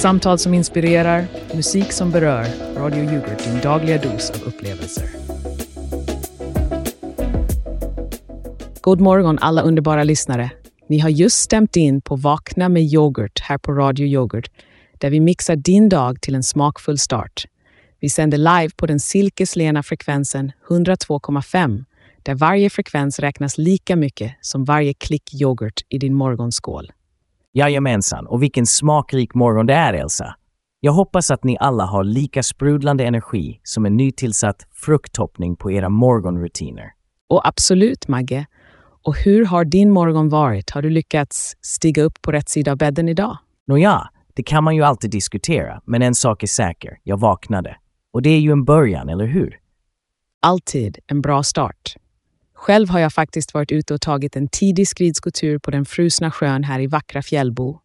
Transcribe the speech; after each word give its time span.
Samtal 0.00 0.38
som 0.38 0.54
inspirerar, 0.54 1.26
musik 1.54 1.92
som 1.92 2.10
berör. 2.10 2.46
Radio 2.76 3.04
Yoghurt, 3.04 3.44
din 3.44 3.60
dagliga 3.60 3.98
dos 3.98 4.30
av 4.30 4.42
upplevelser. 4.42 5.04
God 8.80 9.00
morgon 9.00 9.38
alla 9.38 9.62
underbara 9.62 10.04
lyssnare. 10.04 10.50
Ni 10.88 10.98
har 10.98 11.08
just 11.08 11.36
stämt 11.36 11.76
in 11.76 12.00
på 12.00 12.16
Vakna 12.16 12.68
med 12.68 12.82
yoghurt 12.82 13.40
här 13.40 13.58
på 13.58 13.72
Radio 13.72 14.06
Yoghurt 14.06 14.50
där 14.98 15.10
vi 15.10 15.20
mixar 15.20 15.56
din 15.56 15.88
dag 15.88 16.20
till 16.20 16.34
en 16.34 16.42
smakfull 16.42 16.98
start. 16.98 17.44
Vi 18.00 18.08
sänder 18.08 18.38
live 18.38 18.70
på 18.76 18.86
den 18.86 19.00
silkeslena 19.00 19.82
frekvensen 19.82 20.52
102,5 20.68 21.84
där 22.22 22.34
varje 22.34 22.70
frekvens 22.70 23.18
räknas 23.18 23.58
lika 23.58 23.96
mycket 23.96 24.32
som 24.40 24.64
varje 24.64 24.94
klick 24.94 25.34
yoghurt 25.34 25.80
i 25.88 25.98
din 25.98 26.14
morgonskål. 26.14 26.92
Jajamensan, 27.52 28.26
och 28.26 28.42
vilken 28.42 28.66
smakrik 28.66 29.34
morgon 29.34 29.66
det 29.66 29.74
är, 29.74 29.94
Elsa. 29.94 30.34
Jag 30.80 30.92
hoppas 30.92 31.30
att 31.30 31.44
ni 31.44 31.56
alla 31.60 31.84
har 31.84 32.04
lika 32.04 32.42
sprudlande 32.42 33.04
energi 33.04 33.60
som 33.62 33.86
en 33.86 33.96
nytillsatt 33.96 34.66
frukttoppning 34.72 35.56
på 35.56 35.72
era 35.72 35.88
morgonrutiner. 35.88 36.92
Och 37.28 37.48
absolut, 37.48 38.08
Magge. 38.08 38.46
Och 39.02 39.16
hur 39.16 39.44
har 39.44 39.64
din 39.64 39.90
morgon 39.90 40.28
varit? 40.28 40.70
Har 40.70 40.82
du 40.82 40.90
lyckats 40.90 41.56
stiga 41.60 42.02
upp 42.02 42.22
på 42.22 42.32
rätt 42.32 42.48
sida 42.48 42.70
av 42.70 42.78
bädden 42.78 43.08
idag? 43.08 43.38
Nåja, 43.66 44.08
det 44.34 44.42
kan 44.42 44.64
man 44.64 44.76
ju 44.76 44.82
alltid 44.82 45.10
diskutera, 45.10 45.80
men 45.84 46.02
en 46.02 46.14
sak 46.14 46.42
är 46.42 46.46
säker. 46.46 46.98
Jag 47.02 47.20
vaknade. 47.20 47.76
Och 48.12 48.22
det 48.22 48.30
är 48.30 48.40
ju 48.40 48.52
en 48.52 48.64
början, 48.64 49.08
eller 49.08 49.26
hur? 49.26 49.58
Alltid 50.42 50.98
en 51.06 51.20
bra 51.20 51.42
start. 51.42 51.96
Själv 52.60 52.88
har 52.88 52.98
jag 52.98 53.12
faktiskt 53.12 53.54
varit 53.54 53.72
ute 53.72 53.94
och 53.94 54.00
tagit 54.00 54.36
en 54.36 54.48
tidig 54.48 54.88
skridskotur 54.88 55.58
på 55.58 55.70
den 55.70 55.84
frusna 55.84 56.30
sjön 56.30 56.64
här 56.64 56.80
i 56.80 56.86
vackra 56.86 57.22
Fjällbo. 57.22 57.78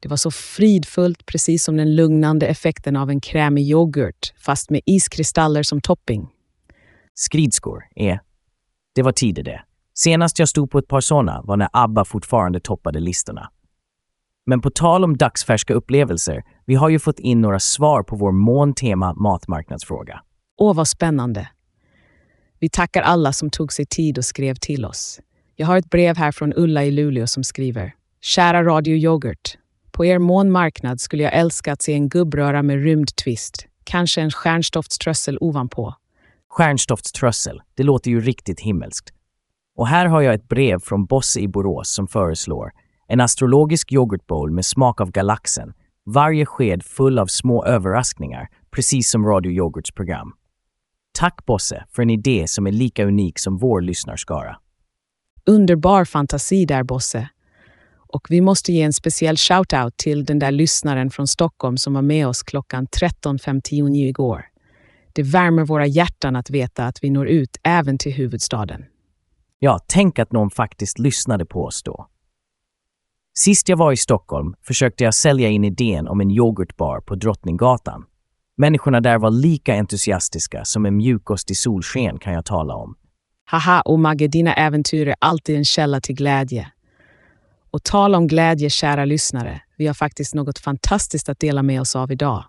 Det 0.00 0.08
var 0.08 0.16
så 0.16 0.30
fridfullt, 0.30 1.26
precis 1.26 1.64
som 1.64 1.76
den 1.76 1.94
lugnande 1.94 2.46
effekten 2.46 2.96
av 2.96 3.10
en 3.10 3.20
krämig 3.20 3.70
yoghurt, 3.70 4.32
fast 4.38 4.70
med 4.70 4.80
iskristaller 4.86 5.62
som 5.62 5.80
topping. 5.80 6.28
Skridskor 7.14 7.82
är... 7.94 8.20
Det 8.94 9.02
var 9.02 9.12
tider 9.12 9.42
det. 9.42 9.62
Senast 9.94 10.38
jag 10.38 10.48
stod 10.48 10.70
på 10.70 10.78
ett 10.78 10.88
par 10.88 11.00
sådana 11.00 11.42
var 11.44 11.56
när 11.56 11.68
ABBA 11.72 12.04
fortfarande 12.04 12.60
toppade 12.60 13.00
listorna. 13.00 13.50
Men 14.46 14.60
på 14.60 14.70
tal 14.70 15.04
om 15.04 15.16
dagsfärska 15.16 15.74
upplevelser, 15.74 16.42
vi 16.66 16.74
har 16.74 16.88
ju 16.88 16.98
fått 16.98 17.18
in 17.18 17.40
några 17.40 17.60
svar 17.60 18.02
på 18.02 18.16
vår 18.16 18.32
måntema 18.32 19.14
matmarknadsfråga. 19.14 20.20
Åh, 20.58 20.76
vad 20.76 20.88
spännande! 20.88 21.48
Vi 22.60 22.68
tackar 22.68 23.02
alla 23.02 23.32
som 23.32 23.50
tog 23.50 23.72
sig 23.72 23.86
tid 23.86 24.18
och 24.18 24.24
skrev 24.24 24.54
till 24.54 24.84
oss. 24.84 25.20
Jag 25.56 25.66
har 25.66 25.76
ett 25.76 25.90
brev 25.90 26.16
här 26.16 26.32
från 26.32 26.52
Ulla 26.56 26.84
i 26.84 26.90
Luleå 26.90 27.26
som 27.26 27.44
skriver. 27.44 27.94
Kära 28.20 28.64
Radio 28.64 28.96
Yoghurt. 28.96 29.58
På 29.90 30.04
er 30.04 30.18
månmarknad 30.18 31.00
skulle 31.00 31.22
jag 31.22 31.34
älska 31.34 31.72
att 31.72 31.82
se 31.82 31.92
en 31.92 32.08
gubbröra 32.08 32.62
med 32.62 32.82
rymdtvist. 32.82 33.66
Kanske 33.84 34.20
en 34.20 34.30
stjärnstoftströssel 34.30 35.38
ovanpå. 35.40 35.94
Stjärnstoftströssel, 36.48 37.60
det 37.74 37.82
låter 37.82 38.10
ju 38.10 38.20
riktigt 38.20 38.60
himmelskt. 38.60 39.14
Och 39.76 39.86
här 39.86 40.06
har 40.06 40.20
jag 40.20 40.34
ett 40.34 40.48
brev 40.48 40.80
från 40.80 41.06
Bosse 41.06 41.40
i 41.40 41.48
Borås 41.48 41.94
som 41.94 42.08
föreslår 42.08 42.70
en 43.08 43.20
astrologisk 43.20 43.92
yoghurtbowl 43.92 44.50
med 44.50 44.64
smak 44.64 45.00
av 45.00 45.10
galaxen. 45.10 45.72
Varje 46.06 46.46
sked 46.46 46.82
full 46.82 47.18
av 47.18 47.26
små 47.26 47.64
överraskningar, 47.64 48.48
precis 48.70 49.10
som 49.10 49.26
Radio 49.26 49.52
Yoghurts 49.52 49.92
program. 49.92 50.32
Tack 51.20 51.46
Bosse 51.46 51.84
för 51.92 52.02
en 52.02 52.10
idé 52.10 52.48
som 52.48 52.66
är 52.66 52.72
lika 52.72 53.04
unik 53.04 53.38
som 53.38 53.58
vår 53.58 53.80
lyssnarskara. 53.80 54.56
Underbar 55.46 56.04
fantasi 56.04 56.64
där, 56.64 56.82
Bosse. 56.82 57.28
Och 57.96 58.26
vi 58.30 58.40
måste 58.40 58.72
ge 58.72 58.82
en 58.82 58.92
speciell 58.92 59.36
shout-out 59.36 59.90
till 59.96 60.24
den 60.24 60.38
där 60.38 60.50
lyssnaren 60.50 61.10
från 61.10 61.26
Stockholm 61.26 61.76
som 61.76 61.94
var 61.94 62.02
med 62.02 62.28
oss 62.28 62.42
klockan 62.42 62.86
13.59 62.86 63.94
igår. 63.94 64.44
Det 65.12 65.22
värmer 65.22 65.64
våra 65.64 65.86
hjärtan 65.86 66.36
att 66.36 66.50
veta 66.50 66.86
att 66.86 66.98
vi 67.02 67.10
når 67.10 67.28
ut 67.28 67.56
även 67.62 67.98
till 67.98 68.12
huvudstaden. 68.12 68.84
Ja, 69.58 69.78
tänk 69.86 70.18
att 70.18 70.32
någon 70.32 70.50
faktiskt 70.50 70.98
lyssnade 70.98 71.46
på 71.46 71.64
oss 71.64 71.82
då. 71.82 72.06
Sist 73.38 73.68
jag 73.68 73.76
var 73.76 73.92
i 73.92 73.96
Stockholm 73.96 74.54
försökte 74.62 75.04
jag 75.04 75.14
sälja 75.14 75.48
in 75.48 75.64
idén 75.64 76.08
om 76.08 76.20
en 76.20 76.30
yoghurtbar 76.30 77.00
på 77.00 77.14
Drottninggatan. 77.14 78.04
Människorna 78.60 79.00
där 79.00 79.18
var 79.18 79.30
lika 79.30 79.74
entusiastiska 79.74 80.64
som 80.64 80.86
en 80.86 80.96
mjukost 80.96 81.50
i 81.50 81.54
solsken 81.54 82.18
kan 82.18 82.32
jag 82.32 82.44
tala 82.44 82.74
om. 82.74 82.94
Haha, 83.44 83.80
och 83.80 83.98
Magge, 83.98 84.28
dina 84.28 84.54
äventyr 84.54 85.08
är 85.08 85.14
alltid 85.18 85.56
en 85.56 85.64
källa 85.64 86.00
till 86.00 86.14
glädje. 86.14 86.72
Och 87.70 87.82
tala 87.82 88.18
om 88.18 88.26
glädje, 88.26 88.70
kära 88.70 89.04
lyssnare. 89.04 89.62
Vi 89.76 89.86
har 89.86 89.94
faktiskt 89.94 90.34
något 90.34 90.58
fantastiskt 90.58 91.28
att 91.28 91.40
dela 91.40 91.62
med 91.62 91.80
oss 91.80 91.96
av 91.96 92.12
idag. 92.12 92.44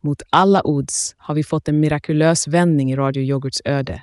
Mot 0.00 0.22
alla 0.30 0.60
odds 0.64 1.14
har 1.18 1.34
vi 1.34 1.44
fått 1.44 1.68
en 1.68 1.80
mirakulös 1.80 2.48
vändning 2.48 2.92
i 2.92 2.96
Radio 2.96 3.22
Yoghurts 3.22 3.62
öde. 3.64 4.02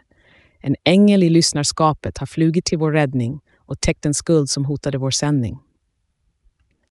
En 0.60 0.76
ängel 0.84 1.24
i 1.24 1.30
lyssnarskapet 1.30 2.18
har 2.18 2.28
flugit 2.28 2.66
till 2.66 2.78
vår 2.78 2.92
räddning 2.92 3.40
och 3.58 3.82
täckt 3.82 4.06
en 4.06 4.14
skuld 4.14 4.50
som 4.50 4.66
hotade 4.66 4.98
vår 4.98 5.12
sändning. 5.12 5.60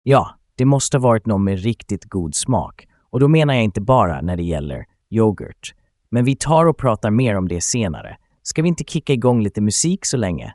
Ja, 0.02 0.38
det 0.54 0.64
måste 0.64 0.96
ha 0.96 1.02
varit 1.02 1.26
någon 1.26 1.44
med 1.44 1.62
riktigt 1.62 2.04
god 2.04 2.34
smak. 2.34 2.86
Och 3.16 3.21
då 3.21 3.28
menar 3.28 3.54
jag 3.54 3.65
inte 3.65 3.81
bara 3.81 4.21
när 4.21 4.37
det 4.37 4.43
gäller 4.43 4.87
yoghurt. 5.10 5.75
Men 6.10 6.25
vi 6.25 6.37
tar 6.37 6.66
och 6.66 6.78
pratar 6.78 7.10
mer 7.10 7.34
om 7.34 7.49
det 7.49 7.60
senare. 7.60 8.16
Ska 8.43 8.62
vi 8.62 8.69
inte 8.69 8.84
kicka 8.84 9.12
igång 9.12 9.43
lite 9.43 9.60
musik 9.60 10.04
så 10.04 10.16
länge? 10.16 10.54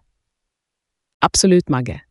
Absolut, 1.26 1.70
Magge. 1.70 2.02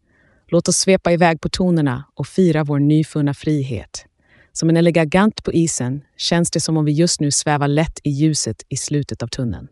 Låt 0.48 0.68
oss 0.68 0.76
svepa 0.76 1.12
iväg 1.12 1.40
på 1.40 1.48
tonerna 1.48 2.04
och 2.14 2.26
fira 2.26 2.64
vår 2.64 2.78
nyfunna 2.78 3.34
frihet. 3.34 4.06
Som 4.52 4.68
en 4.70 4.76
elegant 4.76 5.44
på 5.44 5.52
isen 5.52 6.04
känns 6.16 6.50
det 6.50 6.60
som 6.60 6.76
om 6.76 6.84
vi 6.84 6.92
just 6.92 7.20
nu 7.20 7.30
svävar 7.30 7.68
lätt 7.68 8.00
i 8.04 8.10
ljuset 8.10 8.62
i 8.68 8.76
slutet 8.76 9.22
av 9.22 9.26
tunneln. 9.26 9.68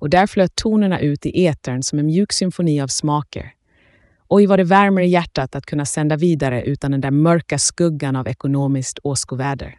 Och 0.00 0.10
där 0.10 0.26
flöt 0.26 0.56
tonerna 0.56 1.00
ut 1.00 1.26
i 1.26 1.46
etern 1.46 1.82
som 1.82 1.98
en 1.98 2.06
mjuk 2.06 2.32
symfoni 2.32 2.80
av 2.80 2.88
smaker. 2.88 3.52
Oj, 4.28 4.46
vad 4.46 4.58
det 4.58 4.64
värmer 4.64 5.02
i 5.02 5.08
hjärtat 5.08 5.54
att 5.54 5.66
kunna 5.66 5.84
sända 5.84 6.16
vidare 6.16 6.62
utan 6.62 6.90
den 6.90 7.00
där 7.00 7.10
mörka 7.10 7.58
skuggan 7.58 8.16
av 8.16 8.28
ekonomiskt 8.28 8.98
åskoväder. 9.02 9.78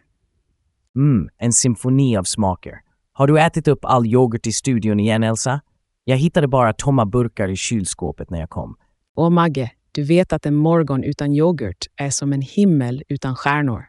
Mm, 0.96 1.28
en 1.38 1.52
symfoni 1.52 2.16
av 2.16 2.24
smaker. 2.24 2.80
Har 3.12 3.26
du 3.26 3.40
ätit 3.40 3.68
upp 3.68 3.84
all 3.84 4.06
yoghurt 4.06 4.46
i 4.46 4.52
studion 4.52 5.00
igen, 5.00 5.22
Elsa? 5.22 5.60
Jag 6.04 6.16
hittade 6.16 6.48
bara 6.48 6.72
tomma 6.72 7.06
burkar 7.06 7.48
i 7.48 7.56
kylskåpet 7.56 8.30
när 8.30 8.40
jag 8.40 8.50
kom. 8.50 8.76
Åh, 9.16 9.30
Magge, 9.30 9.70
du 9.92 10.02
vet 10.02 10.32
att 10.32 10.46
en 10.46 10.54
morgon 10.54 11.04
utan 11.04 11.32
yoghurt 11.32 11.86
är 11.96 12.10
som 12.10 12.32
en 12.32 12.42
himmel 12.42 13.02
utan 13.08 13.36
stjärnor. 13.36 13.84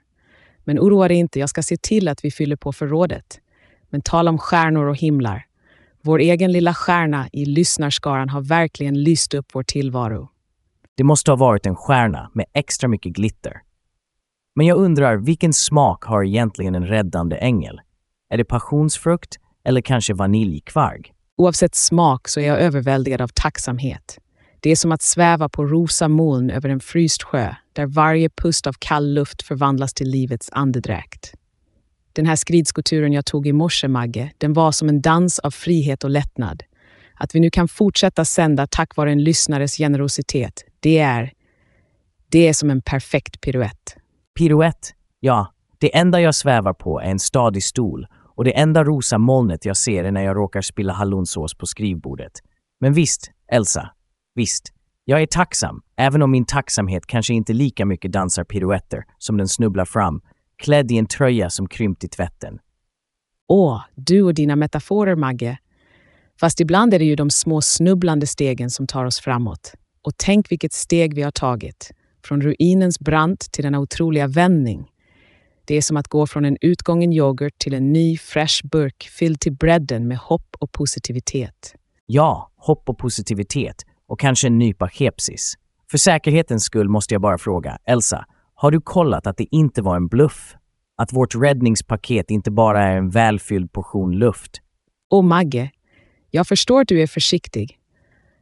Men 0.63 0.79
oroa 0.79 1.07
dig 1.07 1.17
inte, 1.17 1.39
jag 1.39 1.49
ska 1.49 1.63
se 1.63 1.77
till 1.77 2.07
att 2.07 2.25
vi 2.25 2.31
fyller 2.31 2.55
på 2.55 2.73
förrådet. 2.73 3.39
Men 3.89 4.01
tala 4.01 4.29
om 4.29 4.37
stjärnor 4.37 4.85
och 4.85 4.97
himlar. 4.97 5.45
Vår 6.01 6.19
egen 6.19 6.51
lilla 6.51 6.73
stjärna 6.73 7.29
i 7.31 7.45
lyssnarskaran 7.45 8.29
har 8.29 8.41
verkligen 8.41 9.03
lyst 9.03 9.33
upp 9.33 9.45
vår 9.53 9.63
tillvaro. 9.63 10.29
Det 10.95 11.03
måste 11.03 11.31
ha 11.31 11.35
varit 11.35 11.65
en 11.65 11.75
stjärna 11.75 12.31
med 12.33 12.45
extra 12.53 12.89
mycket 12.89 13.13
glitter. 13.13 13.61
Men 14.57 14.65
jag 14.65 14.77
undrar, 14.77 15.17
vilken 15.17 15.53
smak 15.53 16.03
har 16.03 16.23
egentligen 16.23 16.75
en 16.75 16.87
räddande 16.87 17.35
ängel? 17.35 17.81
Är 18.29 18.37
det 18.37 18.45
passionsfrukt 18.45 19.35
eller 19.65 19.81
kanske 19.81 20.13
vaniljkvarg? 20.13 21.13
Oavsett 21.37 21.75
smak 21.75 22.27
så 22.27 22.39
är 22.39 22.47
jag 22.47 22.59
överväldigad 22.59 23.21
av 23.21 23.27
tacksamhet. 23.27 24.19
Det 24.59 24.69
är 24.69 24.75
som 24.75 24.91
att 24.91 25.01
sväva 25.01 25.49
på 25.49 25.65
rosa 25.65 26.07
moln 26.07 26.49
över 26.49 26.69
en 26.69 26.79
fryst 26.79 27.23
sjö 27.23 27.55
där 27.73 27.85
varje 27.85 28.29
pust 28.29 28.67
av 28.67 28.73
kall 28.79 29.13
luft 29.13 29.43
förvandlas 29.43 29.93
till 29.93 30.09
livets 30.09 30.49
andedräkt. 30.51 31.33
Den 32.13 32.25
här 32.25 32.35
skridskoturen 32.35 33.13
jag 33.13 33.25
tog 33.25 33.47
i 33.47 33.53
morse, 33.53 33.87
Magge, 33.87 34.31
den 34.37 34.53
var 34.53 34.71
som 34.71 34.89
en 34.89 35.01
dans 35.01 35.39
av 35.39 35.51
frihet 35.51 36.03
och 36.03 36.09
lättnad. 36.09 36.63
Att 37.13 37.35
vi 37.35 37.39
nu 37.39 37.49
kan 37.49 37.67
fortsätta 37.67 38.25
sända 38.25 38.67
tack 38.67 38.95
vare 38.95 39.11
en 39.11 39.23
lyssnares 39.23 39.77
generositet, 39.77 40.65
det 40.79 40.97
är... 40.97 41.33
Det 42.29 42.47
är 42.47 42.53
som 42.53 42.69
en 42.69 42.81
perfekt 42.81 43.41
piruett. 43.41 43.96
Piruett? 44.37 44.93
Ja, 45.19 45.53
det 45.77 45.97
enda 45.97 46.21
jag 46.21 46.35
svävar 46.35 46.73
på 46.73 46.99
är 46.99 47.05
en 47.05 47.19
stadig 47.19 47.63
stol 47.63 48.07
och 48.35 48.43
det 48.43 48.57
enda 48.57 48.83
rosa 48.83 49.17
molnet 49.17 49.65
jag 49.65 49.77
ser 49.77 50.03
är 50.03 50.11
när 50.11 50.21
jag 50.21 50.35
råkar 50.35 50.61
spilla 50.61 50.93
hallonsås 50.93 51.55
på 51.57 51.65
skrivbordet. 51.65 52.31
Men 52.79 52.93
visst, 52.93 53.31
Elsa, 53.51 53.89
visst. 54.35 54.73
Jag 55.05 55.21
är 55.21 55.25
tacksam, 55.25 55.81
även 55.95 56.21
om 56.21 56.31
min 56.31 56.45
tacksamhet 56.45 57.07
kanske 57.07 57.33
inte 57.33 57.53
lika 57.53 57.85
mycket 57.85 58.11
dansar 58.11 58.43
piruetter 58.43 59.03
som 59.17 59.37
den 59.37 59.47
snubblar 59.47 59.85
fram, 59.85 60.21
klädd 60.57 60.91
i 60.91 60.97
en 60.97 61.07
tröja 61.07 61.49
som 61.49 61.67
krympt 61.67 62.03
i 62.03 62.07
tvätten. 62.07 62.59
Åh, 63.47 63.81
du 63.95 64.21
och 64.21 64.33
dina 64.33 64.55
metaforer, 64.55 65.15
Magge. 65.15 65.57
Fast 66.39 66.59
ibland 66.59 66.93
är 66.93 66.99
det 66.99 67.05
ju 67.05 67.15
de 67.15 67.29
små 67.29 67.61
snubblande 67.61 68.27
stegen 68.27 68.69
som 68.69 68.87
tar 68.87 69.05
oss 69.05 69.19
framåt. 69.19 69.73
Och 70.01 70.13
tänk 70.17 70.51
vilket 70.51 70.73
steg 70.73 71.13
vi 71.13 71.21
har 71.21 71.31
tagit. 71.31 71.91
Från 72.27 72.41
ruinens 72.41 72.99
brant 72.99 73.39
till 73.51 73.63
denna 73.63 73.79
otroliga 73.79 74.27
vändning. 74.27 74.91
Det 75.65 75.75
är 75.75 75.81
som 75.81 75.97
att 75.97 76.07
gå 76.07 76.27
från 76.27 76.45
en 76.45 76.57
utgången 76.61 77.13
yoghurt 77.13 77.57
till 77.57 77.73
en 77.73 77.93
ny, 77.93 78.17
fresh 78.17 78.67
burk 78.71 79.09
fylld 79.19 79.39
till 79.39 79.53
bredden 79.53 80.07
med 80.07 80.17
hopp 80.17 80.55
och 80.59 80.71
positivitet. 80.71 81.75
Ja, 82.05 82.51
hopp 82.57 82.89
och 82.89 82.97
positivitet. 82.97 83.85
Och 84.07 84.19
kanske 84.19 84.47
en 84.47 84.57
nypa 84.57 84.89
skepsis. 84.89 85.53
För 85.91 85.97
säkerhetens 85.97 86.63
skull 86.63 86.89
måste 86.89 87.13
jag 87.13 87.21
bara 87.21 87.37
fråga, 87.37 87.77
Elsa, 87.85 88.25
har 88.55 88.71
du 88.71 88.81
kollat 88.81 89.27
att 89.27 89.37
det 89.37 89.55
inte 89.55 89.81
var 89.81 89.95
en 89.95 90.07
bluff? 90.07 90.55
Att 90.97 91.13
vårt 91.13 91.35
räddningspaket 91.35 92.31
inte 92.31 92.51
bara 92.51 92.83
är 92.83 92.97
en 92.97 93.09
välfylld 93.09 93.71
portion 93.71 94.11
luft. 94.11 94.51
Och 95.09 95.23
Magge, 95.23 95.71
jag 96.31 96.47
förstår 96.47 96.81
att 96.81 96.87
du 96.87 97.01
är 97.01 97.07
försiktig. 97.07 97.76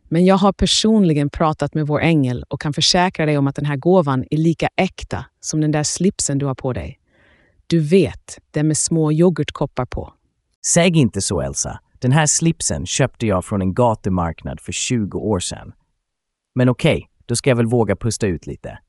Men 0.08 0.26
jag 0.26 0.38
har 0.38 0.54
personligen 0.54 1.30
pratat 1.30 1.74
med 1.74 1.88
vår 1.88 2.02
ängel 2.02 2.44
och 2.50 2.62
kan 2.62 2.74
försäkra 2.74 3.26
dig 3.26 3.38
om 3.38 3.48
att 3.48 3.56
den 3.56 3.66
här 3.66 3.76
gåvan 3.76 4.26
är 4.32 4.38
lika 4.38 4.68
äkta 4.76 5.26
som 5.40 5.62
den 5.62 5.72
där 5.72 5.84
slipsen 5.84 6.38
du 6.38 6.46
har 6.46 6.56
på 6.56 6.74
dig. 6.74 7.00
Du 7.68 7.80
vet, 7.80 8.40
den 8.52 8.68
med 8.68 8.78
små 8.78 9.12
yoghurtkoppar 9.12 9.86
på. 9.86 10.14
Säg 10.68 10.98
inte 10.98 11.22
så, 11.22 11.42
Elsa. 11.42 11.80
Den 12.00 12.12
här 12.12 12.26
slipsen 12.26 12.86
köpte 12.86 13.28
jag 13.28 13.46
från 13.46 13.62
en 13.62 13.74
gatumarknad 13.74 14.60
för 14.60 14.72
20 14.72 15.18
år 15.18 15.40
sedan. 15.40 15.74
Men 16.56 16.70
okej, 16.70 16.96
okay, 16.96 17.08
då 17.26 17.36
ska 17.36 17.50
jag 17.50 17.58
väl 17.58 17.66
våga 17.66 17.96
pusta 17.96 18.28
ut 18.28 18.48
lite. 18.48 18.80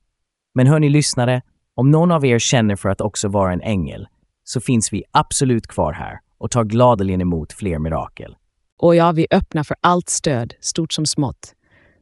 Men 0.54 0.66
hörni 0.66 0.88
lyssnare, 0.88 1.42
om 1.74 1.90
någon 1.90 2.10
av 2.10 2.24
er 2.24 2.38
känner 2.38 2.76
för 2.76 2.88
att 2.88 3.00
också 3.00 3.28
vara 3.28 3.52
en 3.52 3.60
ängel 3.60 4.06
så 4.44 4.60
finns 4.60 4.92
vi 4.92 5.04
absolut 5.10 5.66
kvar 5.66 5.92
här 5.92 6.18
och 6.38 6.50
tar 6.50 6.64
gladeligen 6.64 7.20
emot 7.20 7.52
fler 7.52 7.78
mirakel. 7.78 8.36
Och 8.78 8.96
ja, 8.96 9.12
vi 9.12 9.26
öppnar 9.30 9.64
för 9.64 9.76
allt 9.80 10.08
stöd, 10.08 10.54
stort 10.60 10.92
som 10.92 11.06
smått. 11.06 11.54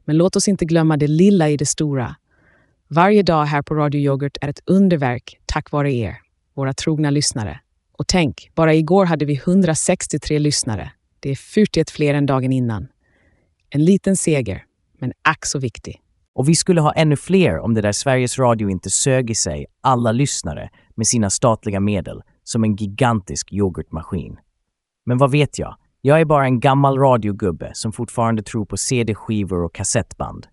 Men 0.04 0.16
låt 0.16 0.36
oss 0.36 0.48
inte 0.48 0.64
glömma 0.64 0.96
det 0.96 1.06
lilla 1.06 1.48
i 1.48 1.56
det 1.56 1.66
stora. 1.66 2.16
Varje 2.88 3.22
dag 3.22 3.44
här 3.44 3.62
på 3.62 3.74
Radio 3.74 4.00
Yoghurt 4.00 4.36
är 4.40 4.48
ett 4.48 4.60
underverk 4.66 5.40
tack 5.46 5.70
vare 5.70 5.92
er, 5.92 6.16
våra 6.54 6.72
trogna 6.72 7.10
lyssnare. 7.10 7.60
Och 7.92 8.06
tänk, 8.06 8.50
bara 8.54 8.74
igår 8.74 9.06
hade 9.06 9.24
vi 9.24 9.34
163 9.34 10.38
lyssnare. 10.38 10.92
Det 11.20 11.30
är 11.30 11.36
41 11.36 11.90
fler 11.90 12.14
än 12.14 12.26
dagen 12.26 12.52
innan. 12.52 12.88
En 13.70 13.84
liten 13.84 14.16
seger, 14.16 14.64
men 14.98 15.12
ack 15.22 15.46
så 15.46 15.58
viktig. 15.58 16.00
Och 16.34 16.48
vi 16.48 16.54
skulle 16.54 16.80
ha 16.80 16.92
ännu 16.92 17.16
fler 17.16 17.58
om 17.58 17.74
det 17.74 17.80
där 17.80 17.92
Sveriges 17.92 18.38
Radio 18.38 18.70
inte 18.70 18.90
sög 18.90 19.30
i 19.30 19.34
sig 19.34 19.66
alla 19.80 20.12
lyssnare 20.12 20.70
med 20.94 21.06
sina 21.06 21.30
statliga 21.30 21.80
medel 21.80 22.22
som 22.44 22.64
en 22.64 22.76
gigantisk 22.76 23.52
yoghurtmaskin. 23.52 24.36
Men 25.06 25.18
vad 25.18 25.30
vet 25.30 25.58
jag? 25.58 25.76
Jag 26.06 26.20
är 26.20 26.24
bara 26.24 26.44
en 26.44 26.60
gammal 26.60 26.98
radiogubbe 26.98 27.70
som 27.74 27.92
fortfarande 27.92 28.42
tror 28.42 28.64
på 28.64 28.76
CD-skivor 28.76 29.62
och 29.62 29.74
kassettband. 29.74 30.46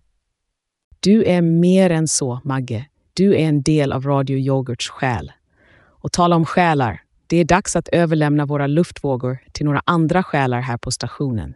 Du 1.00 1.24
är 1.24 1.42
mer 1.42 1.90
än 1.90 2.08
så, 2.08 2.40
Magge. 2.44 2.86
Du 3.14 3.34
är 3.34 3.48
en 3.48 3.62
del 3.62 3.92
av 3.92 4.06
Radio 4.06 4.38
Yoghurts 4.38 4.88
själ. 4.88 5.32
Och 5.84 6.12
tala 6.12 6.36
om 6.36 6.44
själar. 6.44 7.02
Det 7.26 7.36
är 7.36 7.44
dags 7.44 7.76
att 7.76 7.88
överlämna 7.88 8.46
våra 8.46 8.66
luftvågor 8.66 9.38
till 9.52 9.66
några 9.66 9.82
andra 9.84 10.22
själar 10.22 10.60
här 10.60 10.76
på 10.76 10.90
stationen. 10.90 11.54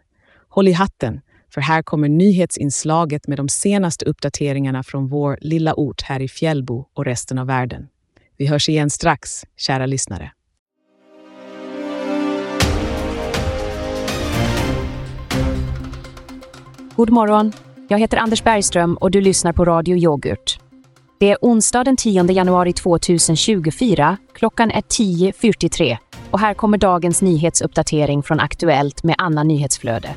Håll 0.49 0.67
i 0.67 0.71
hatten, 0.73 1.21
för 1.53 1.61
här 1.61 1.81
kommer 1.81 2.09
nyhetsinslaget 2.09 3.27
med 3.27 3.37
de 3.37 3.49
senaste 3.49 4.05
uppdateringarna 4.05 4.83
från 4.83 5.07
vår 5.07 5.37
lilla 5.41 5.73
ort 5.73 6.01
här 6.01 6.19
i 6.19 6.27
Fjällbo 6.27 6.85
och 6.93 7.05
resten 7.05 7.37
av 7.37 7.47
världen. 7.47 7.87
Vi 8.37 8.47
hörs 8.47 8.69
igen 8.69 8.89
strax, 8.89 9.45
kära 9.55 9.85
lyssnare. 9.85 10.31
God 16.97 17.09
morgon! 17.09 17.53
Jag 17.87 17.99
heter 17.99 18.17
Anders 18.17 18.43
Bergström 18.43 18.95
och 18.95 19.11
du 19.11 19.21
lyssnar 19.21 19.53
på 19.53 19.65
Radio 19.65 19.97
Yoghurt. 19.97 20.59
Det 21.19 21.31
är 21.31 21.37
onsdag 21.41 21.83
den 21.83 21.97
10 21.97 22.31
januari 22.31 22.73
2024. 22.73 24.17
Klockan 24.33 24.71
är 24.71 24.81
10.43 24.81 25.97
och 26.31 26.39
här 26.39 26.53
kommer 26.53 26.77
dagens 26.77 27.21
nyhetsuppdatering 27.21 28.23
från 28.23 28.39
Aktuellt 28.39 29.03
med 29.03 29.15
Anna 29.17 29.43
Nyhetsflöde. 29.43 30.09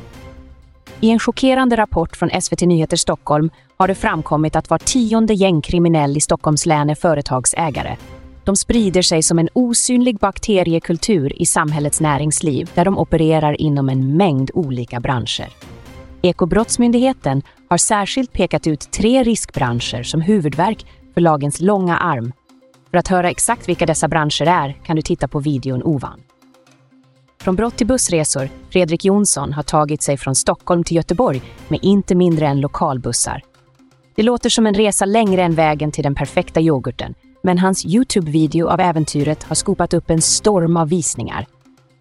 I 1.00 1.10
en 1.10 1.18
chockerande 1.18 1.76
rapport 1.76 2.16
från 2.16 2.40
SVT 2.40 2.60
Nyheter 2.60 2.96
Stockholm 2.96 3.50
har 3.76 3.88
det 3.88 3.94
framkommit 3.94 4.56
att 4.56 4.70
var 4.70 4.78
tionde 4.78 5.34
gängkriminell 5.34 6.16
i 6.16 6.20
Stockholms 6.20 6.66
län 6.66 6.90
är 6.90 6.94
företagsägare. 6.94 7.96
De 8.44 8.56
sprider 8.56 9.02
sig 9.02 9.22
som 9.22 9.38
en 9.38 9.48
osynlig 9.52 10.18
bakteriekultur 10.18 11.42
i 11.42 11.46
samhällets 11.46 12.00
näringsliv 12.00 12.70
där 12.74 12.84
de 12.84 12.98
opererar 12.98 13.60
inom 13.60 13.88
en 13.88 14.16
mängd 14.16 14.50
olika 14.54 15.00
branscher. 15.00 15.48
Ekobrottsmyndigheten 16.22 17.42
har 17.68 17.76
särskilt 17.76 18.32
pekat 18.32 18.66
ut 18.66 18.92
tre 18.92 19.22
riskbranscher 19.22 20.02
som 20.02 20.20
huvudverk 20.20 20.86
för 21.14 21.20
lagens 21.20 21.60
långa 21.60 21.98
arm. 21.98 22.32
För 22.90 22.98
att 22.98 23.08
höra 23.08 23.30
exakt 23.30 23.68
vilka 23.68 23.86
dessa 23.86 24.08
branscher 24.08 24.46
är 24.46 24.72
kan 24.84 24.96
du 24.96 25.02
titta 25.02 25.28
på 25.28 25.40
videon 25.40 25.82
ovan. 25.82 26.20
Från 27.40 27.56
brott 27.56 27.76
till 27.76 27.86
bussresor, 27.86 28.48
Fredrik 28.70 29.04
Jonsson 29.04 29.52
har 29.52 29.62
tagit 29.62 30.02
sig 30.02 30.16
från 30.16 30.34
Stockholm 30.34 30.84
till 30.84 30.96
Göteborg 30.96 31.42
med 31.68 31.78
inte 31.82 32.14
mindre 32.14 32.46
än 32.46 32.60
lokalbussar. 32.60 33.42
Det 34.14 34.22
låter 34.22 34.50
som 34.50 34.66
en 34.66 34.74
resa 34.74 35.04
längre 35.04 35.42
än 35.42 35.54
vägen 35.54 35.92
till 35.92 36.04
den 36.04 36.14
perfekta 36.14 36.60
yoghurten, 36.60 37.14
men 37.42 37.58
hans 37.58 37.86
Youtube-video 37.86 38.68
av 38.68 38.80
äventyret 38.80 39.42
har 39.42 39.54
skopat 39.54 39.94
upp 39.94 40.10
en 40.10 40.22
storm 40.22 40.76
av 40.76 40.88
visningar. 40.88 41.46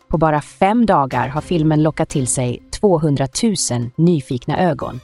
På 0.09 0.17
bara 0.17 0.41
fem 0.41 0.85
dagar 0.85 1.27
har 1.27 1.41
filmen 1.41 1.83
lockat 1.83 2.09
till 2.09 2.27
sig 2.27 2.63
200 2.71 3.27
000 3.43 3.89
nyfikna 3.95 4.59
ögon. 4.59 4.99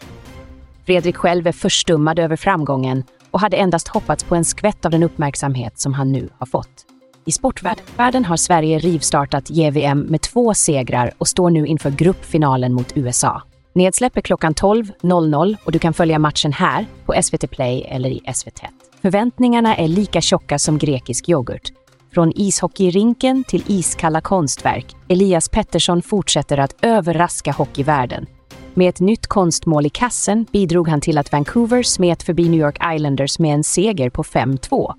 Fredrik 0.86 1.16
själv 1.16 1.48
är 1.48 1.52
förstummad 1.52 2.20
över 2.20 2.36
framgången 2.36 3.04
och 3.32 3.40
hade 3.40 3.58
endast 3.58 3.88
hoppats 3.88 4.24
på 4.24 4.36
en 4.36 4.46
skvätt 4.46 4.86
av 4.86 4.92
den 4.92 5.04
uppmärksamhet 5.04 5.80
som 5.80 5.94
han 5.94 6.12
nu 6.12 6.30
har 6.38 6.46
fått. 6.46 6.86
I 7.26 7.32
sportvärlden 7.32 8.26
har 8.26 8.38
Sverige 8.38 8.80
rivstartat 8.80 9.50
JVM 9.50 10.00
med 10.00 10.22
två 10.22 10.54
segrar 10.54 11.12
och 11.18 11.28
står 11.28 11.50
nu 11.50 11.66
inför 11.66 11.92
gruppfinalen 11.92 12.74
mot 12.74 12.98
USA. 12.98 13.42
Nedsläpp 13.74 14.18
är 14.18 14.22
klockan 14.22 14.54
12.00 14.54 15.56
och 15.66 15.72
du 15.72 15.80
kan 15.80 15.94
följa 15.94 16.20
matchen 16.20 16.54
här 16.54 16.86
på 17.06 17.16
SVT 17.22 17.52
Play 17.52 17.82
eller 17.82 18.10
i 18.10 18.22
SVT. 18.34 18.62
Förväntningarna 19.02 19.76
är 19.76 19.88
lika 19.88 20.22
tjocka 20.22 20.60
som 20.60 20.78
grekisk 20.78 21.30
yoghurt. 21.30 21.72
Från 22.16 22.32
ishockeyrinken 22.36 23.44
till 23.44 23.64
iskalla 23.68 24.22
konstverk. 24.22 24.96
Elias 25.08 25.50
Pettersson 25.50 26.02
fortsätter 26.02 26.58
att 26.58 26.76
överraska 26.82 27.52
hockeyvärlden. 27.52 28.26
Med 28.74 28.90
ett 28.90 29.00
nytt 29.00 29.28
konstmål 29.28 29.86
i 29.86 29.90
kassen 29.90 30.46
bidrog 30.52 30.88
han 30.88 31.02
till 31.02 31.18
att 31.18 31.32
Vancouver 31.32 31.84
smet 31.84 32.24
förbi 32.24 32.50
New 32.50 32.60
York 32.60 32.78
Islanders 32.96 33.40
med 33.40 33.54
en 33.54 33.64
seger 33.64 34.10
på 34.10 34.24
5-2. 34.24 34.94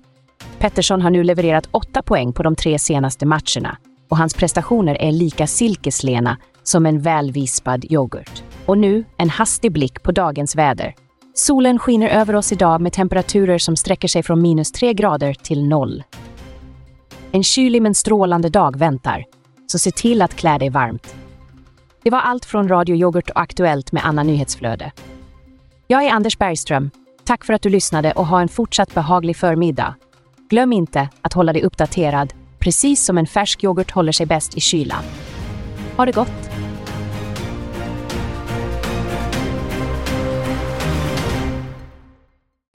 Pettersson 0.59 1.01
har 1.01 1.09
nu 1.09 1.23
levererat 1.23 1.69
åtta 1.71 2.01
poäng 2.01 2.33
på 2.33 2.43
de 2.43 2.55
tre 2.55 2.79
senaste 2.79 3.25
matcherna 3.25 3.77
och 4.09 4.17
hans 4.17 4.33
prestationer 4.33 4.95
är 4.95 5.11
lika 5.11 5.47
silkeslena 5.47 6.37
som 6.63 6.85
en 6.85 7.01
välvispad 7.01 7.85
yoghurt. 7.91 8.43
Och 8.65 8.77
nu 8.77 9.03
en 9.17 9.29
hastig 9.29 9.71
blick 9.71 10.03
på 10.03 10.11
dagens 10.11 10.55
väder. 10.55 10.95
Solen 11.33 11.79
skiner 11.79 12.09
över 12.09 12.35
oss 12.35 12.51
idag 12.51 12.81
med 12.81 12.93
temperaturer 12.93 13.57
som 13.57 13.75
sträcker 13.75 14.07
sig 14.07 14.23
från 14.23 14.41
minus 14.41 14.71
3 14.71 14.93
grader 14.93 15.33
till 15.33 15.67
noll. 15.67 16.03
En 17.31 17.43
kylig 17.43 17.81
men 17.81 17.95
strålande 17.95 18.49
dag 18.49 18.77
väntar, 18.77 19.23
så 19.67 19.79
se 19.79 19.91
till 19.91 20.21
att 20.21 20.35
klä 20.35 20.57
dig 20.57 20.69
varmt. 20.69 21.15
Det 22.03 22.09
var 22.09 22.19
allt 22.19 22.45
från 22.45 22.67
Radio 22.67 22.95
Yoghurt 22.95 23.29
och 23.29 23.41
Aktuellt 23.41 23.91
med 23.91 24.05
Anna 24.05 24.23
Nyhetsflöde. 24.23 24.91
Jag 25.87 26.03
är 26.03 26.11
Anders 26.11 26.37
Bergström. 26.37 26.89
Tack 27.23 27.45
för 27.45 27.53
att 27.53 27.61
du 27.61 27.69
lyssnade 27.69 28.11
och 28.11 28.27
ha 28.27 28.41
en 28.41 28.47
fortsatt 28.47 28.93
behaglig 28.93 29.37
förmiddag. 29.37 29.95
Glöm 30.49 30.73
inte 30.73 31.09
att 31.21 31.33
hålla 31.33 31.53
dig 31.53 31.63
uppdaterad, 31.63 32.33
precis 32.59 33.05
som 33.05 33.17
en 33.17 33.27
färsk 33.27 33.63
yoghurt 33.63 33.91
håller 33.91 34.11
sig 34.11 34.25
bäst 34.25 34.57
i 34.57 34.59
kylan. 34.59 35.03
Ha 35.97 36.05
det 36.05 36.11
gott! 36.11 36.49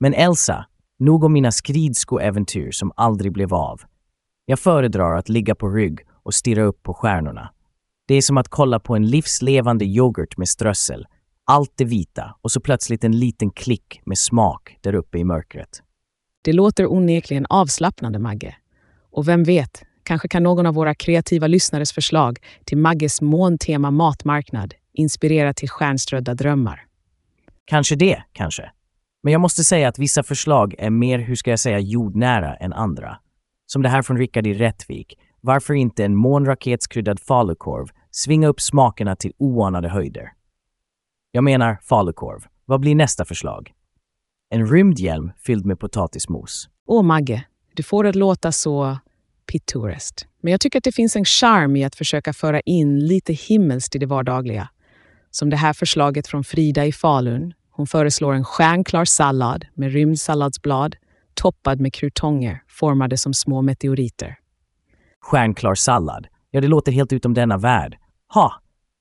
Men 0.01 0.15
Elsa, 0.15 0.65
nog 0.99 1.25
om 1.25 1.33
mina 1.33 1.53
skridskoäventyr 1.53 2.71
som 2.71 2.93
aldrig 2.97 3.33
blev 3.33 3.55
av. 3.55 3.81
Jag 4.47 4.59
föredrar 4.59 5.17
att 5.17 5.29
ligga 5.29 5.55
på 5.55 5.69
rygg 5.69 6.01
och 6.23 6.35
stirra 6.35 6.63
upp 6.63 6.83
på 6.83 6.95
stjärnorna. 6.95 7.51
Det 8.09 8.15
är 8.15 8.23
som 8.23 8.39
att 8.39 8.49
kolla 8.49 8.81
på 8.81 8.97
en 8.97 9.07
livslevande 9.07 9.85
yoghurt 9.85 10.37
med 10.37 10.49
strössel. 10.49 11.07
Allt 11.45 11.73
det 11.77 11.85
vita 11.85 12.37
och 12.43 12.53
så 12.53 12.61
plötsligt 12.61 13.05
en 13.05 13.19
liten 13.19 13.51
klick 13.51 14.01
med 14.05 14.19
smak 14.19 14.77
där 14.81 14.95
uppe 14.95 15.19
i 15.19 15.25
mörkret. 15.25 15.83
Det 16.45 16.53
låter 16.53 16.93
onekligen 16.93 17.47
avslappnande, 17.49 18.19
Magge. 18.19 18.57
Och 19.11 19.29
vem 19.29 19.45
vet, 19.45 19.83
kanske 20.03 20.29
kan 20.29 20.43
någon 20.43 20.67
av 20.67 20.75
våra 20.75 20.95
kreativa 20.95 21.47
lyssnares 21.47 21.93
förslag 21.93 22.39
till 22.65 22.79
Magges 22.79 23.21
måntema 23.21 23.91
matmarknad 23.91 24.75
inspirera 24.93 25.55
till 25.55 25.69
stjärnströdda 25.69 26.35
drömmar. 26.35 26.87
Kanske 27.65 27.97
det, 27.97 28.23
kanske. 28.33 28.71
Men 29.23 29.33
jag 29.33 29.41
måste 29.41 29.65
säga 29.65 29.89
att 29.89 29.99
vissa 29.99 30.23
förslag 30.23 30.75
är 30.79 30.91
mer, 30.91 31.19
hur 31.19 31.35
ska 31.35 31.51
jag 31.51 31.61
säga, 31.61 31.79
jordnära 31.79 32.55
än 32.55 32.73
andra. 32.73 33.19
Som 33.73 33.83
det 33.83 33.89
här 33.89 34.03
från 34.03 34.19
Rickard 34.19 34.47
i 34.47 34.55
Rättvik. 34.55 35.19
Varför 35.41 35.75
inte 35.75 36.05
en 36.05 36.17
månraketskryddad 36.17 37.21
falukorv 37.21 37.87
svinga 38.11 38.49
upp 38.49 38.61
smakerna 38.61 39.17
till 39.17 39.33
oanade 39.39 39.89
höjder? 39.89 40.33
Jag 41.31 41.45
menar 41.45 41.79
falukorv. 41.83 42.47
Vad 42.65 42.81
blir 42.81 42.95
nästa 42.95 43.25
förslag? 43.25 43.73
En 44.51 44.67
rymdhjälm 44.67 45.33
fylld 45.39 45.67
med 45.67 45.81
potatismos. 45.81 46.69
Åh, 46.87 47.03
Magge, 47.03 47.45
du 47.75 47.83
får 47.83 48.05
det 48.05 48.11
att 48.11 48.17
låta 48.17 48.53
så 48.53 48.99
pittoreskt. 49.53 50.27
Men 50.43 50.51
jag 50.51 50.61
tycker 50.61 50.79
att 50.79 50.85
det 50.85 50.93
finns 50.93 51.17
en 51.17 51.25
charm 51.25 51.77
i 51.77 51.85
att 51.85 51.95
försöka 51.95 52.33
föra 52.33 52.61
in 52.61 53.07
lite 53.07 53.33
himmelskt 53.33 53.95
i 53.95 53.99
det 53.99 54.07
vardagliga. 54.07 54.69
Som 55.31 55.51
det 55.51 55.57
här 55.57 55.73
förslaget 55.73 56.27
från 56.27 56.45
Frida 56.45 56.87
i 56.87 56.93
Falun. 56.93 57.55
Hon 57.71 57.87
föreslår 57.87 58.35
en 58.35 58.45
stjärnklar 58.45 59.05
sallad 59.05 59.67
med 59.75 59.93
rymdsalladsblad 59.93 60.97
toppad 61.35 61.81
med 61.81 61.95
krutonger 61.95 62.63
formade 62.69 63.17
som 63.17 63.35
små 63.35 63.63
meteoriter. 63.63 64.39
Stjärnklar 65.21 65.75
sallad. 65.75 66.27
Ja, 66.51 66.61
det 66.61 66.69
låter 66.69 66.93
helt 66.93 67.13
utom 67.13 67.35
denna 67.35 67.59
värld. 67.59 67.99
Ha! 68.35 68.53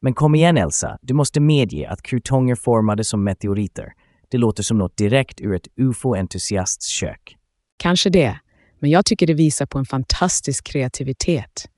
Men 0.01 0.13
kom 0.13 0.35
igen 0.35 0.57
Elsa, 0.57 0.97
du 1.01 1.13
måste 1.13 1.39
medge 1.39 1.89
att 1.89 2.01
krutonger 2.01 2.55
formade 2.55 3.03
som 3.03 3.23
meteoriter. 3.23 3.93
Det 4.29 4.37
låter 4.37 4.63
som 4.63 4.77
något 4.77 4.97
direkt 4.97 5.41
ur 5.41 5.53
ett 5.53 5.67
ufo-entusiasts 5.75 6.87
kök. 6.87 7.37
Kanske 7.77 8.09
det, 8.09 8.39
men 8.79 8.89
jag 8.89 9.05
tycker 9.05 9.27
det 9.27 9.33
visar 9.33 9.65
på 9.65 9.79
en 9.79 9.85
fantastisk 9.85 10.65
kreativitet. 10.67 11.69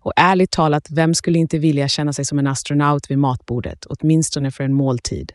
Och 0.00 0.12
ärligt 0.16 0.50
talat, 0.50 0.90
vem 0.90 1.14
skulle 1.14 1.38
inte 1.38 1.58
vilja 1.58 1.88
känna 1.88 2.12
sig 2.12 2.24
som 2.24 2.38
en 2.38 2.46
astronaut 2.46 3.10
vid 3.10 3.18
matbordet, 3.18 3.86
åtminstone 3.86 4.50
för 4.50 4.64
en 4.64 4.74
måltid? 4.74 5.32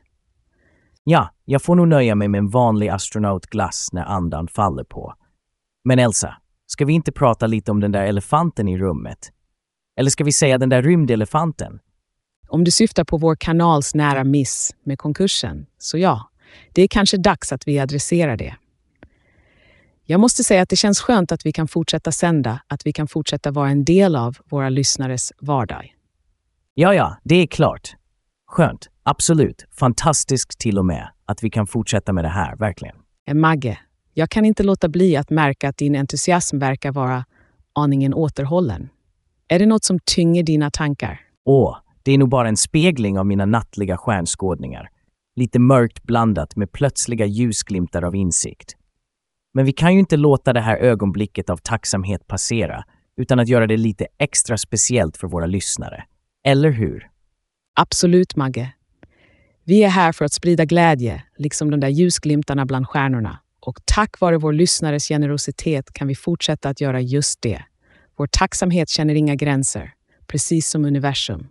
Ja, 1.10 1.30
jag 1.46 1.62
får 1.62 1.76
nog 1.76 1.88
nöja 1.88 2.16
mig 2.16 2.28
med 2.28 2.40
en 2.40 2.50
vanlig 2.50 2.90
astronautglass 2.90 3.90
när 3.92 4.06
andan 4.06 4.48
faller 4.48 4.84
på. 4.84 5.14
Men 5.84 6.00
Elsa, 6.00 6.38
ska 6.66 6.86
vi 6.86 6.94
inte 6.94 7.12
prata 7.12 7.48
lite 7.48 7.72
om 7.72 7.80
den 7.80 7.92
där 7.92 8.04
elefanten 8.04 8.68
i 8.68 8.78
rummet? 8.78 9.32
Eller 9.98 10.10
ska 10.10 10.24
vi 10.24 10.32
säga 10.32 10.58
den 10.58 10.70
där 10.70 10.82
rymdelefanten? 10.82 11.80
Om 12.48 12.64
du 12.64 12.72
syftar 12.72 13.04
på 13.04 13.18
vår 13.18 13.36
kanals 13.36 13.96
nära 13.96 14.24
miss 14.24 14.76
med 14.84 15.00
konkursen, 15.00 15.66
så 15.78 15.98
ja, 15.98 16.30
det 16.74 16.82
är 16.82 16.88
kanske 16.88 17.18
dags 17.18 17.52
att 17.52 17.68
vi 17.68 17.80
adresserar 17.80 18.38
det. 18.38 18.56
Jag 20.06 20.20
måste 20.20 20.44
säga 20.44 20.62
att 20.62 20.70
det 20.70 20.76
känns 20.76 21.00
skönt 21.00 21.32
att 21.32 21.46
vi 21.46 21.52
kan 21.52 21.68
fortsätta 21.68 22.12
sända, 22.12 22.62
att 22.68 22.86
vi 22.86 22.94
kan 22.94 23.08
fortsätta 23.08 23.52
vara 23.52 23.70
en 23.70 23.86
del 23.86 24.16
av 24.16 24.38
våra 24.50 24.70
lyssnares 24.70 25.34
vardag. 25.40 25.96
Ja, 26.74 26.94
ja, 26.94 27.18
det 27.24 27.36
är 27.36 27.48
klart. 27.48 27.96
Skönt. 28.48 28.90
Absolut. 29.10 29.66
Fantastiskt 29.72 30.60
till 30.60 30.78
och 30.78 30.86
med 30.86 31.10
att 31.26 31.44
vi 31.44 31.50
kan 31.50 31.68
fortsätta 31.68 32.14
med 32.14 32.24
det 32.24 32.30
här, 32.30 32.56
verkligen. 32.56 32.96
Eh, 33.28 33.34
Magge, 33.36 33.80
jag 34.14 34.30
kan 34.30 34.46
inte 34.46 34.64
låta 34.64 34.90
bli 34.90 35.16
att 35.16 35.30
märka 35.30 35.70
att 35.70 35.78
din 35.78 35.96
entusiasm 35.96 36.60
verkar 36.60 36.92
vara 36.92 37.26
aningen 37.74 38.14
återhållen. 38.14 38.90
Är 39.48 39.60
det 39.60 39.66
något 39.66 39.84
som 39.84 40.00
tynger 40.16 40.44
dina 40.44 40.72
tankar? 40.72 41.20
Åh, 41.46 41.78
det 42.04 42.12
är 42.12 42.18
nog 42.18 42.30
bara 42.30 42.48
en 42.48 42.58
spegling 42.58 43.20
av 43.20 43.26
mina 43.26 43.46
nattliga 43.46 43.98
stjärnskådningar. 43.98 44.90
Lite 45.36 45.60
mörkt 45.60 46.04
blandat 46.04 46.56
med 46.56 46.72
plötsliga 46.72 47.26
ljusglimtar 47.26 48.02
av 48.02 48.16
insikt. 48.16 48.76
Men 49.54 49.66
vi 49.66 49.72
kan 49.72 49.94
ju 49.94 50.00
inte 50.00 50.18
låta 50.18 50.54
det 50.54 50.62
här 50.62 50.78
ögonblicket 50.78 51.50
av 51.50 51.58
tacksamhet 51.58 52.28
passera 52.28 52.84
utan 53.18 53.40
att 53.40 53.48
göra 53.48 53.68
det 53.68 53.78
lite 53.78 54.08
extra 54.18 54.58
speciellt 54.58 55.18
för 55.18 55.28
våra 55.28 55.46
lyssnare. 55.46 56.04
Eller 56.44 56.72
hur? 56.72 57.10
Absolut, 57.80 58.36
Magge. 58.36 58.74
Vi 59.70 59.84
är 59.84 59.90
här 59.90 60.12
för 60.12 60.26
att 60.26 60.34
sprida 60.34 60.66
glädje, 60.66 61.24
liksom 61.38 61.72
de 61.72 61.80
där 61.80 61.88
ljusglimtarna 61.88 62.66
bland 62.66 62.88
stjärnorna. 62.88 63.40
Och 63.60 63.80
tack 63.86 64.20
vare 64.20 64.38
vår 64.38 64.54
lyssnares 64.54 65.08
generositet 65.08 65.94
kan 65.94 66.08
vi 66.08 66.16
fortsätta 66.16 66.70
att 66.70 66.82
göra 66.82 67.02
just 67.02 67.42
det. 67.42 67.64
Vår 68.18 68.28
tacksamhet 68.28 68.90
känner 68.90 69.16
inga 69.16 69.36
gränser, 69.36 69.94
precis 70.28 70.70
som 70.70 70.86
universum. 70.86 71.48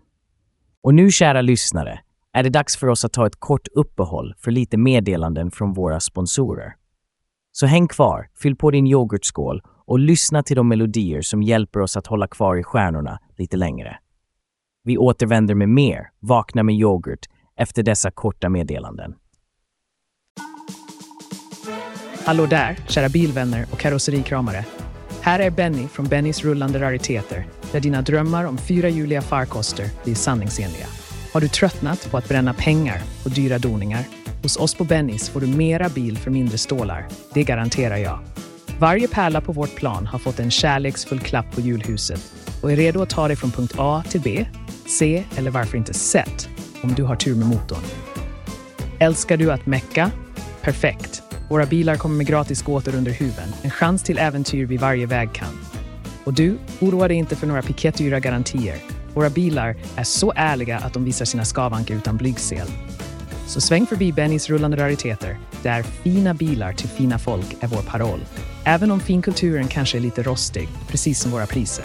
Och 0.83 0.95
nu, 0.95 1.11
kära 1.11 1.41
lyssnare, 1.41 2.01
är 2.33 2.43
det 2.43 2.51
dags 2.51 2.77
för 2.77 2.87
oss 2.87 3.05
att 3.05 3.13
ta 3.13 3.27
ett 3.27 3.41
kort 3.41 3.69
uppehåll 3.69 4.35
för 4.39 4.51
lite 4.51 4.77
meddelanden 4.77 5.51
från 5.51 5.73
våra 5.73 6.01
sponsorer. 6.01 6.75
Så 7.53 7.67
häng 7.67 7.89
kvar, 7.89 8.29
fyll 8.43 8.57
på 8.57 8.71
din 8.71 8.87
yoghurtskål 8.87 9.63
och 9.87 9.99
lyssna 9.99 10.43
till 10.43 10.57
de 10.57 10.69
melodier 10.69 11.23
som 11.23 11.43
hjälper 11.43 11.81
oss 11.81 11.97
att 11.97 12.07
hålla 12.07 12.29
kvar 12.29 12.57
i 12.57 12.63
stjärnorna 12.63 13.19
lite 13.39 13.57
längre. 13.57 13.99
Vi 14.85 14.99
återvänder 14.99 15.55
med 15.55 15.69
mer 15.69 16.11
Vakna 16.21 16.63
med 16.63 16.75
yoghurt 16.75 17.27
efter 17.57 17.83
dessa 17.83 18.11
korta 18.11 18.49
meddelanden. 18.49 19.15
Hallå 22.25 22.47
där, 22.47 22.77
kära 22.89 23.09
bilvänner 23.09 23.67
och 23.73 23.79
karosserikramare. 23.79 24.65
Här 25.21 25.39
är 25.39 25.51
Benny 25.51 25.89
från 25.89 26.07
Bennys 26.07 26.45
rullande 26.45 26.81
rariteter, 26.81 27.47
där 27.73 27.81
dina 27.81 28.03
drömmar 28.03 28.45
om 28.45 28.59
fyrahjuliga 28.59 29.23
farkoster 29.23 29.91
blir 30.05 30.15
sanningsenliga. 30.15 30.87
Har 31.33 31.41
du 31.41 31.49
tröttnat 31.49 32.11
på 32.11 32.17
att 32.17 32.29
bränna 32.29 32.55
pengar 32.55 33.03
på 33.23 33.29
dyra 33.29 33.59
doningar? 33.59 34.05
Hos 34.43 34.57
oss 34.57 34.75
på 34.75 34.85
Bennys 34.85 35.29
får 35.29 35.41
du 35.41 35.47
mera 35.47 35.89
bil 35.89 36.19
för 36.19 36.31
mindre 36.31 36.59
stålar. 36.59 37.09
Det 37.35 37.45
garanterar 37.45 37.97
jag. 37.97 38.19
Varje 38.79 39.09
pärla 39.09 39.41
på 39.41 39.53
vårt 39.53 39.75
plan 39.75 40.07
har 40.07 40.19
fått 40.19 40.41
en 40.41 40.51
kärleksfull 40.51 41.21
klapp 41.21 41.55
på 41.55 41.61
julhuset 41.61 42.33
och 42.63 42.73
är 42.73 42.77
redo 42.77 43.03
att 43.03 43.11
ta 43.11 43.29
dig 43.29 43.37
från 43.37 43.51
punkt 43.51 43.75
A 43.79 44.05
till 44.09 44.21
B, 44.21 44.47
C 44.87 45.25
eller 45.37 45.51
varför 45.51 45.79
inte 45.79 45.95
Z 45.95 46.49
om 46.83 46.95
du 46.95 47.03
har 47.03 47.17
tur 47.17 47.35
med 47.35 47.47
motorn. 47.47 47.83
Älskar 48.99 49.37
du 49.37 49.53
att 49.53 49.67
mecka? 49.67 50.11
Perfekt! 50.63 51.23
Våra 51.49 51.67
bilar 51.67 51.97
kommer 51.97 52.17
med 52.17 52.27
gratis 52.27 52.63
gåtor 52.63 52.95
under 52.95 53.13
huven, 53.13 53.49
en 53.63 53.71
chans 53.71 54.03
till 54.03 54.19
äventyr 54.19 54.67
vid 54.67 54.81
varje 54.81 55.07
vägkant. 55.07 55.79
Och 56.25 56.35
du, 56.35 56.59
oroa 56.81 57.09
dig 57.09 57.17
inte 57.17 57.37
för 57.37 57.47
några 57.47 57.63
piketdyra 57.63 58.21
garantier. 58.21 58.77
Våra 59.15 59.31
bilar 59.31 59.77
är 59.97 60.05
så 60.05 60.33
ärliga 60.37 60.79
att 60.79 60.93
de 60.93 61.05
visar 61.05 61.25
sina 61.25 61.45
skavanker 61.45 61.95
utan 61.95 62.17
blygsel. 62.17 62.69
Så 63.47 63.61
sväng 63.61 63.87
förbi 63.87 64.13
Bennys 64.13 64.49
rullande 64.51 64.77
rariteter, 64.77 65.39
där 65.63 65.83
fina 65.83 66.35
bilar 66.35 66.73
till 66.73 66.89
fina 66.89 67.19
folk 67.19 67.57
är 67.61 67.67
vår 67.67 67.83
paroll. 67.83 68.21
Även 68.65 68.91
om 68.91 69.01
finkulturen 69.01 69.69
kanske 69.69 69.99
är 69.99 70.01
lite 70.01 70.23
rostig, 70.23 70.69
precis 70.89 71.21
som 71.21 71.31
våra 71.31 71.47
priser. 71.47 71.85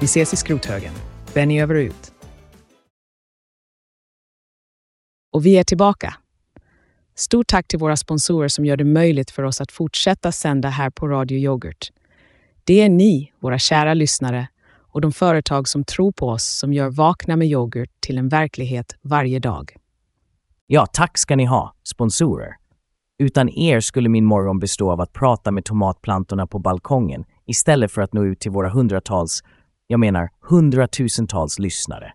Vi 0.00 0.04
ses 0.04 0.32
i 0.32 0.36
skrothögen. 0.36 0.92
Benny 1.34 1.60
över 1.60 1.74
och 1.74 1.80
ut. 1.80 2.09
Och 5.32 5.46
vi 5.46 5.58
är 5.58 5.64
tillbaka. 5.64 6.14
Stort 7.14 7.46
tack 7.46 7.68
till 7.68 7.78
våra 7.78 7.96
sponsorer 7.96 8.48
som 8.48 8.64
gör 8.64 8.76
det 8.76 8.84
möjligt 8.84 9.30
för 9.30 9.42
oss 9.42 9.60
att 9.60 9.72
fortsätta 9.72 10.32
sända 10.32 10.68
här 10.68 10.90
på 10.90 11.08
Radio 11.08 11.38
Yoghurt. 11.38 11.90
Det 12.64 12.80
är 12.80 12.88
ni, 12.88 13.32
våra 13.40 13.58
kära 13.58 13.94
lyssnare, 13.94 14.48
och 14.92 15.00
de 15.00 15.12
företag 15.12 15.68
som 15.68 15.84
tror 15.84 16.12
på 16.12 16.28
oss 16.28 16.44
som 16.44 16.72
gör 16.72 16.90
Vakna 16.90 17.36
med 17.36 17.48
yoghurt 17.48 17.90
till 18.00 18.18
en 18.18 18.28
verklighet 18.28 18.96
varje 19.02 19.38
dag. 19.38 19.76
Ja, 20.66 20.86
tack 20.86 21.18
ska 21.18 21.36
ni 21.36 21.44
ha, 21.44 21.74
sponsorer. 21.82 22.56
Utan 23.18 23.48
er 23.48 23.80
skulle 23.80 24.08
min 24.08 24.24
morgon 24.24 24.58
bestå 24.58 24.90
av 24.90 25.00
att 25.00 25.12
prata 25.12 25.50
med 25.50 25.64
tomatplantorna 25.64 26.46
på 26.46 26.58
balkongen 26.58 27.24
istället 27.46 27.92
för 27.92 28.02
att 28.02 28.12
nå 28.12 28.24
ut 28.24 28.40
till 28.40 28.50
våra 28.50 28.70
hundratals, 28.70 29.42
jag 29.86 30.00
menar 30.00 30.30
hundratusentals 30.40 31.58
lyssnare. 31.58 32.12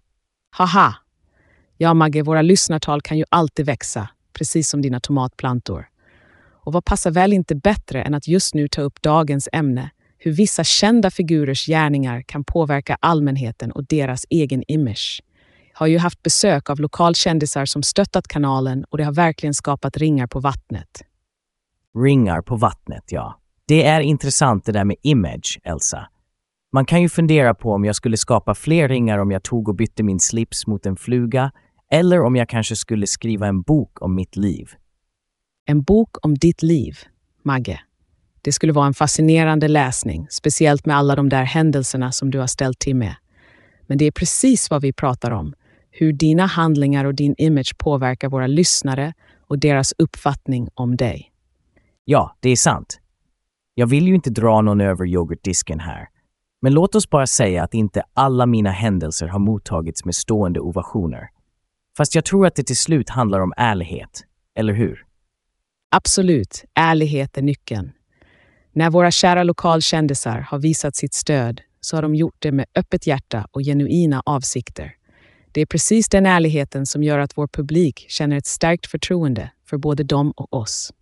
Haha! 0.58 1.05
Ja, 1.78 1.94
Magge, 1.94 2.24
våra 2.24 2.42
lyssnartal 2.42 3.02
kan 3.02 3.18
ju 3.18 3.24
alltid 3.30 3.66
växa, 3.66 4.10
precis 4.34 4.70
som 4.70 4.82
dina 4.82 5.00
tomatplantor. 5.00 5.88
Och 6.66 6.74
vad 6.74 6.86
passar 6.86 7.12
väl 7.12 7.34
inte 7.34 7.56
bättre 7.56 8.02
än 8.02 8.14
att 8.14 8.28
just 8.28 8.54
nu 8.54 8.68
ta 8.68 8.82
upp 8.82 9.02
dagens 9.02 9.50
ämne, 9.52 9.90
hur 10.18 10.32
vissa 10.32 10.64
kända 10.64 11.12
figurers 11.12 11.66
gärningar 11.66 12.22
kan 12.22 12.44
påverka 12.44 12.98
allmänheten 13.00 13.72
och 13.72 13.86
deras 13.86 14.26
egen 14.30 14.64
image. 14.68 15.24
Jag 15.74 15.80
har 15.80 15.88
ju 15.88 15.98
haft 15.98 16.24
besök 16.24 16.70
av 16.70 16.80
lokalkändisar 16.80 17.66
som 17.66 17.84
stöttat 17.84 18.28
kanalen 18.28 18.84
och 18.90 18.98
det 18.98 19.04
har 19.04 19.14
verkligen 19.14 19.54
skapat 19.54 19.98
ringar 19.98 20.28
på 20.28 20.40
vattnet. 20.40 21.02
Ringar 22.04 22.42
på 22.42 22.56
vattnet, 22.56 23.04
ja. 23.08 23.40
Det 23.68 23.86
är 23.86 24.02
intressant 24.02 24.66
det 24.66 24.72
där 24.72 24.86
med 24.86 24.96
image, 25.02 25.60
Elsa. 25.64 26.08
Man 26.74 26.86
kan 26.86 27.02
ju 27.02 27.10
fundera 27.10 27.54
på 27.54 27.72
om 27.72 27.86
jag 27.86 27.96
skulle 27.96 28.18
skapa 28.18 28.56
fler 28.56 28.88
ringar 28.88 29.18
om 29.18 29.32
jag 29.32 29.44
tog 29.44 29.70
och 29.70 29.76
bytte 29.76 30.04
min 30.04 30.20
slips 30.20 30.68
mot 30.68 30.86
en 30.86 30.96
fluga 30.96 31.52
eller 31.92 32.22
om 32.22 32.36
jag 32.36 32.50
kanske 32.50 32.76
skulle 32.76 33.08
skriva 33.08 33.48
en 33.48 33.62
bok 33.62 34.02
om 34.02 34.16
mitt 34.16 34.36
liv. 34.36 34.70
En 35.66 35.82
bok 35.82 36.26
om 36.26 36.36
ditt 36.36 36.64
liv, 36.64 36.98
Magge. 37.44 37.80
Det 38.42 38.52
skulle 38.52 38.74
vara 38.74 38.88
en 38.88 38.94
fascinerande 38.94 39.68
läsning, 39.68 40.28
speciellt 40.30 40.86
med 40.86 40.98
alla 40.98 41.16
de 41.16 41.30
där 41.30 41.44
händelserna 41.44 42.12
som 42.12 42.32
du 42.32 42.40
har 42.40 42.48
ställt 42.48 42.80
till 42.80 42.96
med. 42.96 43.16
Men 43.88 43.98
det 43.98 44.06
är 44.06 44.12
precis 44.12 44.70
vad 44.70 44.82
vi 44.82 44.94
pratar 44.94 45.32
om. 45.32 45.54
Hur 45.92 46.14
dina 46.14 46.46
handlingar 46.46 47.06
och 47.06 47.16
din 47.16 47.36
image 47.38 47.78
påverkar 47.78 48.30
våra 48.30 48.48
lyssnare 48.48 49.14
och 49.48 49.60
deras 49.60 49.94
uppfattning 49.98 50.70
om 50.74 50.96
dig. 50.96 51.32
Ja, 52.06 52.36
det 52.40 52.50
är 52.50 52.56
sant. 52.56 53.00
Jag 53.74 53.88
vill 53.88 54.08
ju 54.08 54.16
inte 54.16 54.30
dra 54.30 54.62
någon 54.62 54.82
över 54.82 55.06
yoghurtdisken 55.06 55.80
här. 55.80 56.08
Men 56.62 56.74
låt 56.74 56.96
oss 56.96 57.10
bara 57.10 57.28
säga 57.28 57.64
att 57.64 57.74
inte 57.74 58.04
alla 58.14 58.46
mina 58.46 58.72
händelser 58.72 59.28
har 59.28 59.40
mottagits 59.40 60.06
med 60.06 60.16
stående 60.16 60.60
ovationer. 60.60 61.30
Fast 61.98 62.16
jag 62.16 62.26
tror 62.26 62.48
att 62.48 62.56
det 62.56 62.64
till 62.64 62.78
slut 62.78 63.10
handlar 63.10 63.40
om 63.40 63.54
ärlighet, 63.58 64.24
eller 64.56 64.74
hur? 64.74 65.06
Absolut, 65.92 66.66
ärlighet 66.74 67.38
är 67.38 67.42
nyckeln. 67.42 67.92
När 68.74 68.90
våra 68.90 69.12
kära 69.12 69.44
lokalkändisar 69.44 70.40
har 70.40 70.60
visat 70.60 70.96
sitt 70.96 71.14
stöd 71.14 71.62
så 71.80 71.98
har 71.98 72.02
de 72.02 72.16
gjort 72.16 72.36
det 72.40 72.52
med 72.52 72.66
öppet 72.76 73.08
hjärta 73.08 73.48
och 73.52 73.62
genuina 73.62 74.24
avsikter. 74.26 74.96
Det 75.52 75.62
är 75.62 75.66
precis 75.66 76.10
den 76.10 76.26
ärligheten 76.26 76.86
som 76.86 77.04
gör 77.04 77.20
att 77.20 77.38
vår 77.38 77.48
publik 77.48 78.06
känner 78.10 78.38
ett 78.38 78.46
starkt 78.46 78.88
förtroende 78.88 79.52
för 79.70 79.78
både 79.78 80.04
dem 80.04 80.32
och 80.32 80.54
oss. 80.54 80.94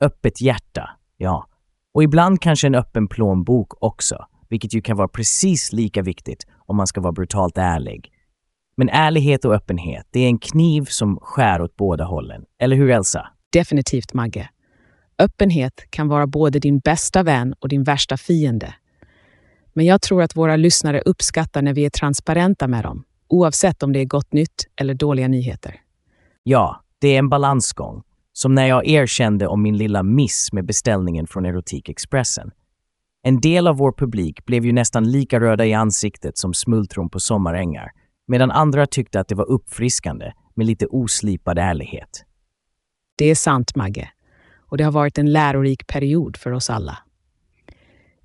Öppet 0.00 0.40
hjärta, 0.40 0.90
ja. 1.16 1.46
Och 1.94 2.02
ibland 2.02 2.40
kanske 2.40 2.66
en 2.66 2.74
öppen 2.74 3.08
plånbok 3.08 3.82
också, 3.82 4.26
vilket 4.48 4.74
ju 4.74 4.80
kan 4.80 4.96
vara 4.96 5.08
precis 5.08 5.72
lika 5.72 6.02
viktigt 6.02 6.46
om 6.66 6.76
man 6.76 6.86
ska 6.86 7.00
vara 7.00 7.12
brutalt 7.12 7.58
ärlig. 7.58 8.12
Men 8.76 8.88
ärlighet 8.88 9.44
och 9.44 9.54
öppenhet, 9.54 10.06
det 10.10 10.20
är 10.20 10.26
en 10.26 10.38
kniv 10.38 10.84
som 10.84 11.18
skär 11.22 11.62
åt 11.62 11.76
båda 11.76 12.04
hållen. 12.04 12.44
Eller 12.58 12.76
hur, 12.76 12.90
Elsa? 12.90 13.26
Definitivt, 13.52 14.12
Magge. 14.12 14.48
Öppenhet 15.18 15.84
kan 15.90 16.08
vara 16.08 16.26
både 16.26 16.58
din 16.58 16.78
bästa 16.78 17.22
vän 17.22 17.54
och 17.60 17.68
din 17.68 17.84
värsta 17.84 18.16
fiende. 18.16 18.74
Men 19.72 19.86
jag 19.86 20.02
tror 20.02 20.22
att 20.22 20.36
våra 20.36 20.56
lyssnare 20.56 21.00
uppskattar 21.00 21.62
när 21.62 21.74
vi 21.74 21.84
är 21.84 21.90
transparenta 21.90 22.68
med 22.68 22.84
dem, 22.84 23.04
oavsett 23.28 23.82
om 23.82 23.92
det 23.92 24.00
är 24.00 24.04
gott 24.04 24.32
nytt 24.32 24.66
eller 24.76 24.94
dåliga 24.94 25.28
nyheter. 25.28 25.80
Ja, 26.42 26.82
det 26.98 27.08
är 27.08 27.18
en 27.18 27.28
balansgång. 27.28 28.02
Som 28.32 28.54
när 28.54 28.66
jag 28.66 28.86
erkände 28.86 29.46
om 29.46 29.62
min 29.62 29.76
lilla 29.76 30.02
miss 30.02 30.52
med 30.52 30.66
beställningen 30.66 31.26
från 31.26 31.46
Erotikexpressen. 31.46 32.50
En 33.22 33.40
del 33.40 33.66
av 33.66 33.76
vår 33.76 33.92
publik 33.92 34.44
blev 34.44 34.64
ju 34.64 34.72
nästan 34.72 35.10
lika 35.10 35.40
röda 35.40 35.66
i 35.66 35.74
ansiktet 35.74 36.38
som 36.38 36.54
smultron 36.54 37.10
på 37.10 37.20
sommarängar, 37.20 37.90
medan 38.26 38.50
andra 38.50 38.86
tyckte 38.86 39.20
att 39.20 39.28
det 39.28 39.34
var 39.34 39.50
uppfriskande 39.50 40.32
med 40.54 40.66
lite 40.66 40.86
oslipad 40.86 41.58
ärlighet. 41.58 42.24
Det 43.16 43.30
är 43.30 43.34
sant, 43.34 43.76
Magge. 43.76 44.08
Och 44.58 44.76
det 44.76 44.84
har 44.84 44.92
varit 44.92 45.18
en 45.18 45.32
lärorik 45.32 45.86
period 45.86 46.36
för 46.36 46.50
oss 46.52 46.70
alla. 46.70 46.98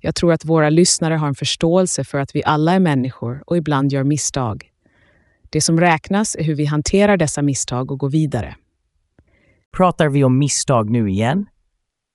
Jag 0.00 0.14
tror 0.14 0.32
att 0.32 0.44
våra 0.44 0.70
lyssnare 0.70 1.14
har 1.14 1.28
en 1.28 1.34
förståelse 1.34 2.04
för 2.04 2.18
att 2.18 2.34
vi 2.34 2.44
alla 2.44 2.72
är 2.72 2.80
människor 2.80 3.42
och 3.46 3.56
ibland 3.56 3.92
gör 3.92 4.04
misstag. 4.04 4.72
Det 5.50 5.60
som 5.60 5.80
räknas 5.80 6.36
är 6.36 6.44
hur 6.44 6.54
vi 6.54 6.64
hanterar 6.64 7.16
dessa 7.16 7.42
misstag 7.42 7.90
och 7.90 7.98
går 7.98 8.10
vidare. 8.10 8.56
Pratar 9.76 10.08
vi 10.08 10.24
om 10.24 10.38
misstag 10.38 10.90
nu 10.90 11.10
igen? 11.10 11.46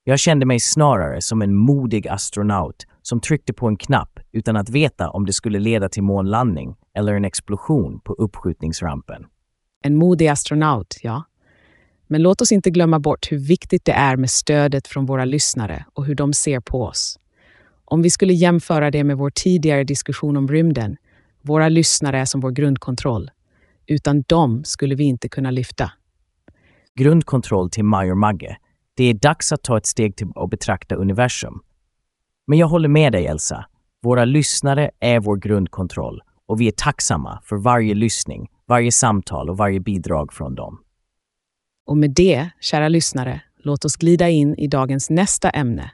Jag 0.04 0.18
kände 0.18 0.46
mig 0.46 0.60
snarare 0.60 1.20
som 1.20 1.42
en 1.42 1.54
modig 1.54 2.08
astronaut 2.08 2.86
som 3.02 3.20
tryckte 3.20 3.52
på 3.52 3.68
en 3.68 3.76
knapp 3.76 4.20
utan 4.32 4.56
att 4.56 4.70
veta 4.70 5.10
om 5.10 5.26
det 5.26 5.32
skulle 5.32 5.58
leda 5.58 5.88
till 5.88 6.02
månlandning 6.02 6.76
eller 6.94 7.14
en 7.14 7.24
explosion 7.24 8.00
på 8.00 8.12
uppskjutningsrampen. 8.12 9.26
En 9.82 9.96
modig 9.96 10.28
astronaut, 10.28 10.98
ja. 11.02 11.24
Men 12.06 12.22
låt 12.22 12.40
oss 12.40 12.52
inte 12.52 12.70
glömma 12.70 12.98
bort 13.00 13.32
hur 13.32 13.38
viktigt 13.38 13.84
det 13.84 13.92
är 13.92 14.16
med 14.16 14.30
stödet 14.30 14.86
från 14.86 15.06
våra 15.06 15.24
lyssnare 15.24 15.84
och 15.92 16.04
hur 16.04 16.14
de 16.14 16.32
ser 16.32 16.60
på 16.60 16.82
oss. 16.82 17.18
Om 17.84 18.02
vi 18.02 18.10
skulle 18.10 18.32
jämföra 18.32 18.90
det 18.90 19.04
med 19.04 19.16
vår 19.16 19.30
tidigare 19.30 19.84
diskussion 19.84 20.36
om 20.36 20.48
rymden, 20.48 20.96
våra 21.42 21.68
lyssnare 21.68 22.18
är 22.18 22.24
som 22.24 22.40
vår 22.40 22.50
grundkontroll. 22.50 23.30
Utan 23.86 24.22
dem 24.22 24.64
skulle 24.64 24.94
vi 24.94 25.04
inte 25.04 25.28
kunna 25.28 25.50
lyfta. 25.50 25.92
Grundkontroll 26.94 27.70
till 27.70 27.84
Major 27.84 28.14
Magge. 28.14 28.56
Det 28.96 29.04
är 29.04 29.14
dags 29.14 29.52
att 29.52 29.62
ta 29.62 29.76
ett 29.76 29.86
steg 29.86 30.16
till 30.16 30.30
och 30.34 30.48
betrakta 30.48 30.94
universum. 30.94 31.60
Men 32.46 32.58
jag 32.58 32.66
håller 32.66 32.88
med 32.88 33.12
dig, 33.12 33.26
Elsa. 33.26 33.64
Våra 34.02 34.24
lyssnare 34.24 34.90
är 35.00 35.20
vår 35.20 35.36
grundkontroll 35.36 36.22
och 36.46 36.60
vi 36.60 36.66
är 36.66 36.72
tacksamma 36.76 37.40
för 37.44 37.56
varje 37.56 37.94
lyssning, 37.94 38.48
varje 38.66 38.92
samtal 38.92 39.50
och 39.50 39.56
varje 39.56 39.80
bidrag 39.80 40.32
från 40.32 40.54
dem. 40.54 40.78
Och 41.86 41.96
med 41.96 42.10
det, 42.10 42.50
kära 42.60 42.88
lyssnare, 42.88 43.40
låt 43.58 43.84
oss 43.84 43.96
glida 43.96 44.28
in 44.28 44.54
i 44.54 44.66
dagens 44.66 45.10
nästa 45.10 45.50
ämne, 45.50 45.90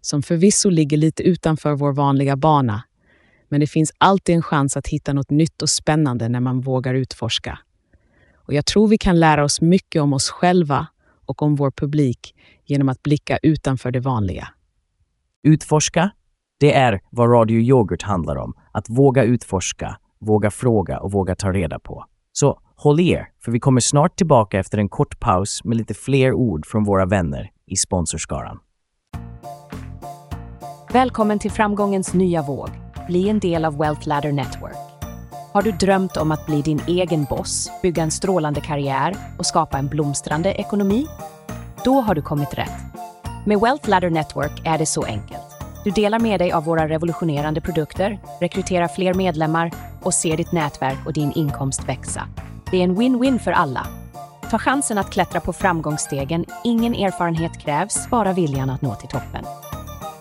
som 0.00 0.22
förvisso 0.22 0.70
ligger 0.70 0.96
lite 0.96 1.22
utanför 1.22 1.74
vår 1.74 1.92
vanliga 1.92 2.36
bana. 2.36 2.82
Men 3.48 3.60
det 3.60 3.66
finns 3.66 3.92
alltid 3.98 4.34
en 4.34 4.42
chans 4.42 4.76
att 4.76 4.86
hitta 4.86 5.12
något 5.12 5.30
nytt 5.30 5.62
och 5.62 5.70
spännande 5.70 6.28
när 6.28 6.40
man 6.40 6.60
vågar 6.60 6.94
utforska. 6.94 7.58
Och 8.34 8.54
jag 8.54 8.66
tror 8.66 8.88
vi 8.88 8.98
kan 8.98 9.20
lära 9.20 9.44
oss 9.44 9.60
mycket 9.60 10.02
om 10.02 10.12
oss 10.12 10.30
själva 10.30 10.86
och 11.26 11.42
om 11.42 11.56
vår 11.56 11.70
publik 11.70 12.34
genom 12.64 12.88
att 12.88 13.02
blicka 13.02 13.38
utanför 13.42 13.90
det 13.90 14.00
vanliga. 14.00 14.48
Utforska, 15.42 16.10
det 16.62 16.74
är 16.74 17.00
vad 17.10 17.32
Radio 17.32 17.60
Yoghurt 17.60 18.02
handlar 18.02 18.36
om. 18.36 18.54
Att 18.72 18.88
våga 18.88 19.22
utforska, 19.22 19.96
våga 20.20 20.50
fråga 20.50 21.00
och 21.00 21.12
våga 21.12 21.34
ta 21.34 21.52
reda 21.52 21.78
på. 21.78 22.04
Så 22.32 22.58
håll 22.76 23.00
i 23.00 23.10
er, 23.10 23.28
för 23.44 23.52
vi 23.52 23.60
kommer 23.60 23.80
snart 23.80 24.16
tillbaka 24.16 24.58
efter 24.58 24.78
en 24.78 24.88
kort 24.88 25.20
paus 25.20 25.64
med 25.64 25.76
lite 25.76 25.94
fler 25.94 26.32
ord 26.32 26.66
från 26.66 26.84
våra 26.84 27.06
vänner 27.06 27.50
i 27.66 27.76
sponsorskaran. 27.76 28.58
Välkommen 30.92 31.38
till 31.38 31.50
framgångens 31.50 32.14
nya 32.14 32.42
våg. 32.42 32.68
Bli 33.06 33.28
en 33.28 33.38
del 33.38 33.64
av 33.64 33.78
Wealth 33.78 34.08
Ladder 34.08 34.32
Network. 34.32 34.76
Har 35.52 35.62
du 35.62 35.72
drömt 35.72 36.16
om 36.16 36.32
att 36.32 36.46
bli 36.46 36.62
din 36.62 36.80
egen 36.86 37.24
boss, 37.24 37.70
bygga 37.82 38.02
en 38.02 38.10
strålande 38.10 38.60
karriär 38.60 39.16
och 39.38 39.46
skapa 39.46 39.78
en 39.78 39.88
blomstrande 39.88 40.52
ekonomi? 40.52 41.06
Då 41.84 42.00
har 42.00 42.14
du 42.14 42.22
kommit 42.22 42.54
rätt. 42.54 42.80
Med 43.46 43.60
Wealth 43.60 43.88
Ladder 43.88 44.10
Network 44.10 44.62
är 44.64 44.78
det 44.78 44.86
så 44.86 45.04
enkelt. 45.04 45.51
Du 45.84 45.90
delar 45.90 46.18
med 46.18 46.40
dig 46.40 46.52
av 46.52 46.64
våra 46.64 46.88
revolutionerande 46.88 47.60
produkter, 47.60 48.18
rekryterar 48.40 48.88
fler 48.88 49.14
medlemmar 49.14 49.70
och 50.02 50.14
ser 50.14 50.36
ditt 50.36 50.52
nätverk 50.52 51.06
och 51.06 51.12
din 51.12 51.32
inkomst 51.32 51.88
växa. 51.88 52.28
Det 52.70 52.76
är 52.76 52.84
en 52.84 52.96
win-win 52.96 53.38
för 53.38 53.52
alla. 53.52 53.86
Ta 54.50 54.58
chansen 54.58 54.98
att 54.98 55.10
klättra 55.10 55.40
på 55.40 55.52
framgångsstegen. 55.52 56.44
Ingen 56.64 56.94
erfarenhet 56.94 57.58
krävs, 57.58 58.10
bara 58.10 58.32
viljan 58.32 58.70
att 58.70 58.82
nå 58.82 58.94
till 58.94 59.08
toppen. 59.08 59.44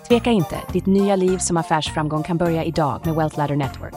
Tveka 0.08 0.32
inte, 0.32 0.58
ditt 0.74 0.86
nya 0.86 1.16
liv 1.16 1.38
som 1.38 1.58
affärsframgång 1.58 2.24
kan 2.24 2.38
börja 2.38 2.64
idag 2.64 3.02
med 3.06 3.16
Wealth 3.16 3.38
Ladder 3.38 3.56
Network. 3.56 3.94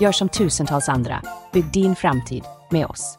Gör 0.00 0.12
som 0.12 0.28
tusentals 0.28 0.88
andra. 0.88 1.22
Bygg 1.52 1.72
din 1.72 1.96
framtid 1.96 2.44
med 2.70 2.86
oss. 2.86 3.18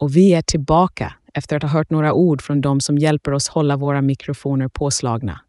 Och 0.00 0.16
vi 0.16 0.34
är 0.34 0.42
tillbaka 0.42 1.14
efter 1.34 1.56
att 1.56 1.62
ha 1.62 1.70
hört 1.70 1.90
några 1.90 2.12
ord 2.12 2.42
från 2.42 2.60
de 2.60 2.80
som 2.80 2.98
hjälper 2.98 3.32
oss 3.32 3.48
hålla 3.48 3.76
våra 3.76 4.02
mikrofoner 4.02 4.68
påslagna. 4.68 5.40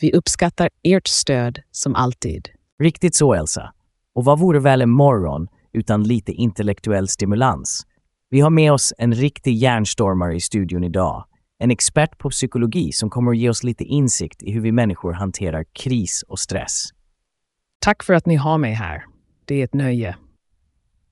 Vi 0.00 0.12
uppskattar 0.12 0.70
ert 0.82 1.06
stöd 1.06 1.58
som 1.70 1.94
alltid. 1.94 2.48
Riktigt 2.82 3.14
så, 3.14 3.34
Elsa. 3.34 3.72
Och 4.14 4.24
vad 4.24 4.38
vore 4.38 4.60
väl 4.60 4.82
en 4.82 4.90
morgon 4.90 5.48
utan 5.72 6.02
lite 6.02 6.32
intellektuell 6.32 7.08
stimulans? 7.08 7.86
Vi 8.30 8.40
har 8.40 8.50
med 8.50 8.72
oss 8.72 8.94
en 8.98 9.14
riktig 9.14 9.54
hjärnstormare 9.54 10.34
i 10.34 10.40
studion 10.40 10.84
idag. 10.84 11.24
En 11.58 11.70
expert 11.70 12.18
på 12.18 12.30
psykologi 12.30 12.92
som 12.92 13.10
kommer 13.10 13.30
att 13.30 13.38
ge 13.38 13.50
oss 13.50 13.62
lite 13.62 13.84
insikt 13.84 14.42
i 14.42 14.52
hur 14.52 14.60
vi 14.60 14.72
människor 14.72 15.12
hanterar 15.12 15.64
kris 15.72 16.24
och 16.28 16.38
stress. 16.38 16.88
Tack 17.80 18.02
för 18.02 18.14
att 18.14 18.26
ni 18.26 18.36
har 18.36 18.58
mig 18.58 18.72
här. 18.72 19.04
Det 19.44 19.60
är 19.60 19.64
ett 19.64 19.74
nöje. 19.74 20.16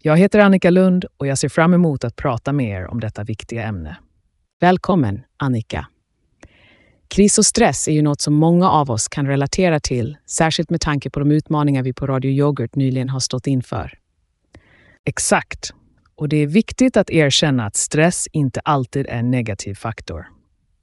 Jag 0.02 0.16
heter 0.16 0.38
Annika 0.38 0.70
Lund 0.70 1.04
och 1.16 1.26
jag 1.26 1.38
ser 1.38 1.48
fram 1.48 1.74
emot 1.74 2.04
att 2.04 2.16
prata 2.16 2.52
med 2.52 2.80
er 2.80 2.86
om 2.86 3.00
detta 3.00 3.24
viktiga 3.24 3.62
ämne. 3.62 3.96
Välkommen, 4.60 5.22
Annika. 5.36 5.86
Kris 7.08 7.38
och 7.38 7.46
stress 7.46 7.88
är 7.88 7.92
ju 7.92 8.02
något 8.02 8.20
som 8.20 8.34
många 8.34 8.70
av 8.70 8.90
oss 8.90 9.08
kan 9.08 9.26
relatera 9.26 9.80
till, 9.80 10.16
särskilt 10.26 10.70
med 10.70 10.80
tanke 10.80 11.10
på 11.10 11.20
de 11.20 11.30
utmaningar 11.30 11.82
vi 11.82 11.92
på 11.92 12.06
Radio 12.06 12.30
Yoghurt 12.30 12.74
nyligen 12.74 13.08
har 13.08 13.20
stått 13.20 13.46
inför. 13.46 13.98
Exakt. 15.04 15.72
Och 16.14 16.28
det 16.28 16.36
är 16.36 16.46
viktigt 16.46 16.96
att 16.96 17.10
erkänna 17.10 17.66
att 17.66 17.76
stress 17.76 18.28
inte 18.32 18.60
alltid 18.60 19.06
är 19.06 19.18
en 19.18 19.30
negativ 19.30 19.74
faktor. 19.74 20.26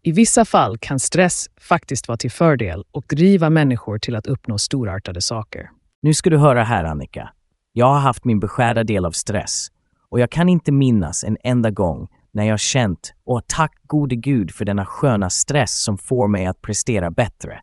I 0.04 0.12
vissa 0.12 0.46
fall 0.46 0.78
kan 0.78 1.00
stress 1.00 1.50
faktiskt 1.62 2.08
vara 2.08 2.18
till 2.18 2.32
fördel 2.32 2.84
och 2.92 3.06
driva 3.10 3.50
människor 3.50 4.00
till 4.00 4.16
att 4.16 4.28
uppnå 4.28 4.58
storartade 4.58 5.22
saker. 5.22 5.70
Nu 6.02 6.14
ska 6.14 6.30
du 6.30 6.38
höra 6.38 6.64
här, 6.64 6.84
Annika. 6.84 7.30
Jag 7.78 7.86
har 7.86 8.00
haft 8.00 8.26
min 8.26 8.40
beskärda 8.40 8.84
del 8.84 9.06
av 9.06 9.12
stress 9.12 9.68
och 10.10 10.20
jag 10.20 10.32
kan 10.32 10.50
inte 10.50 10.72
minnas 10.72 11.24
en 11.24 11.38
enda 11.44 11.72
gång 11.72 12.08
när 12.32 12.44
jag 12.44 12.60
känt 12.60 13.14
åh 13.26 13.42
tack 13.48 13.74
gode 13.88 14.16
gud 14.16 14.52
för 14.52 14.66
denna 14.66 14.86
sköna 14.86 15.30
stress 15.30 15.84
som 15.84 15.98
får 15.98 16.28
mig 16.28 16.46
att 16.46 16.62
prestera 16.62 17.12
bättre. 17.12 17.62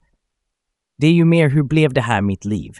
Det 0.98 1.07
är 1.07 1.12
ju 1.12 1.25
mer 1.25 1.48
hur 1.48 1.62
blev 1.62 1.92
det 1.92 2.01
här 2.01 2.20
mitt 2.20 2.44
liv? 2.44 2.72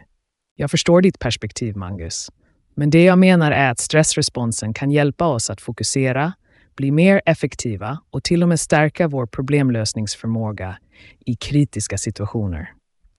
Jag 0.57 0.71
förstår 0.71 1.03
ditt 1.03 1.19
perspektiv, 1.19 1.77
Mangus. 1.77 2.31
Men 2.75 2.91
det 2.91 3.05
jag 3.05 3.19
menar 3.19 3.53
är 3.53 3.71
att 3.71 3.79
stressresponsen 3.79 4.75
kan 4.75 4.91
hjälpa 4.91 5.27
oss 5.27 5.51
att 5.51 5.61
fokusera, 5.61 6.33
bli 6.77 6.91
mer 6.91 7.23
effektiva 7.27 7.99
och 8.11 8.25
till 8.25 8.43
och 8.43 8.49
med 8.49 8.61
stärka 8.61 9.09
vår 9.09 9.27
problemlösningsförmåga 9.27 10.79
i 11.27 11.35
kritiska 11.35 11.99
situationer. 11.99 12.73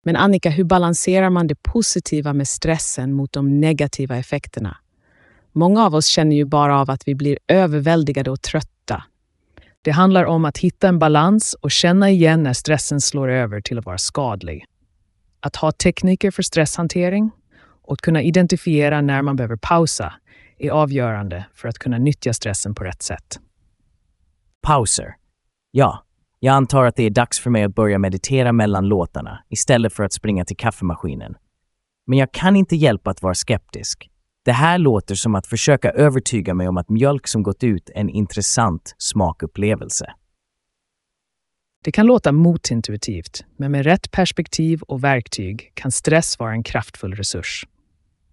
Men 0.05 0.17
Annika, 0.17 0.51
hur 0.51 0.65
balanserar 0.65 1.31
man 1.31 1.47
det 1.47 1.63
positiva 1.63 2.33
med 2.33 2.49
stressen 2.49 3.13
mot 3.13 3.33
de 3.33 3.61
negativa 3.61 4.17
effekterna? 4.17 4.77
Många 5.53 5.87
av 5.87 5.95
oss 5.95 6.07
känner 6.07 6.37
ju 6.37 6.45
bara 6.45 6.81
av 6.81 6.91
att 6.91 7.09
vi 7.09 7.15
blir 7.15 7.39
överväldigade 7.49 8.31
och 8.31 8.43
trötta. 8.43 9.05
Det 9.83 9.91
handlar 9.91 10.25
om 10.25 10.45
att 10.45 10.59
hitta 10.59 10.89
en 10.89 10.99
balans 10.99 11.55
och 11.55 11.71
känna 11.71 12.11
igen 12.11 12.43
när 12.43 12.53
stressen 12.53 13.01
slår 13.01 13.29
över 13.29 13.61
till 13.61 13.79
att 13.79 13.87
vara 13.87 13.99
skadlig. 13.99 14.65
Att 15.41 15.57
ha 15.57 15.73
tekniker 15.73 16.31
för 16.31 16.43
stresshantering 16.43 17.31
och 17.83 17.99
kunna 17.99 18.23
identifiera 18.23 19.01
när 19.01 19.23
man 19.23 19.37
behöver 19.37 19.57
pausa 19.57 20.15
är 20.59 20.71
avgörande 20.71 21.45
för 21.55 21.69
att 21.69 21.79
kunna 21.79 21.99
nyttja 21.99 22.33
stressen 22.33 22.75
på 22.75 22.85
rätt 22.85 23.03
sätt. 23.03 23.41
Pauser. 24.63 25.15
Ja, 25.71 26.05
jag 26.45 26.55
antar 26.55 26.85
att 26.85 26.97
det 26.97 27.03
är 27.03 27.11
dags 27.11 27.41
för 27.41 27.51
mig 27.51 27.65
att 27.65 27.75
börja 27.75 27.99
meditera 27.99 28.53
mellan 28.53 28.89
låtarna 28.89 29.45
istället 29.49 29.93
för 29.93 30.03
att 30.03 30.13
springa 30.13 30.45
till 30.45 30.57
kaffemaskinen. 30.57 31.35
Men 32.07 32.19
jag 32.19 32.33
kan 32.33 32.57
inte 32.57 32.77
hjälpa 32.77 33.11
att 33.11 33.23
vara 33.23 33.35
skeptisk. 33.35 34.11
Det 34.45 34.53
här 34.53 34.79
låter 34.79 35.15
som 35.15 35.35
att 35.35 35.47
försöka 35.47 35.91
övertyga 35.91 36.55
mig 36.55 36.69
om 36.69 36.77
att 36.77 36.89
mjölk 36.89 37.27
som 37.27 37.43
gått 37.43 37.65
ut 37.65 37.91
är 37.91 38.01
en 38.01 38.09
intressant 38.09 38.95
smakupplevelse. 38.99 40.13
Det 41.85 41.93
kan 41.93 42.07
låta 42.07 42.33
motintuitivt, 42.33 43.45
men 43.57 43.73
med 43.73 43.85
rätt 43.85 44.11
perspektiv 44.11 44.83
och 44.83 45.05
verktyg 45.05 45.73
kan 45.75 45.93
stress 45.93 46.39
vara 46.39 46.53
en 46.53 46.63
kraftfull 46.63 47.15
resurs. 47.15 47.67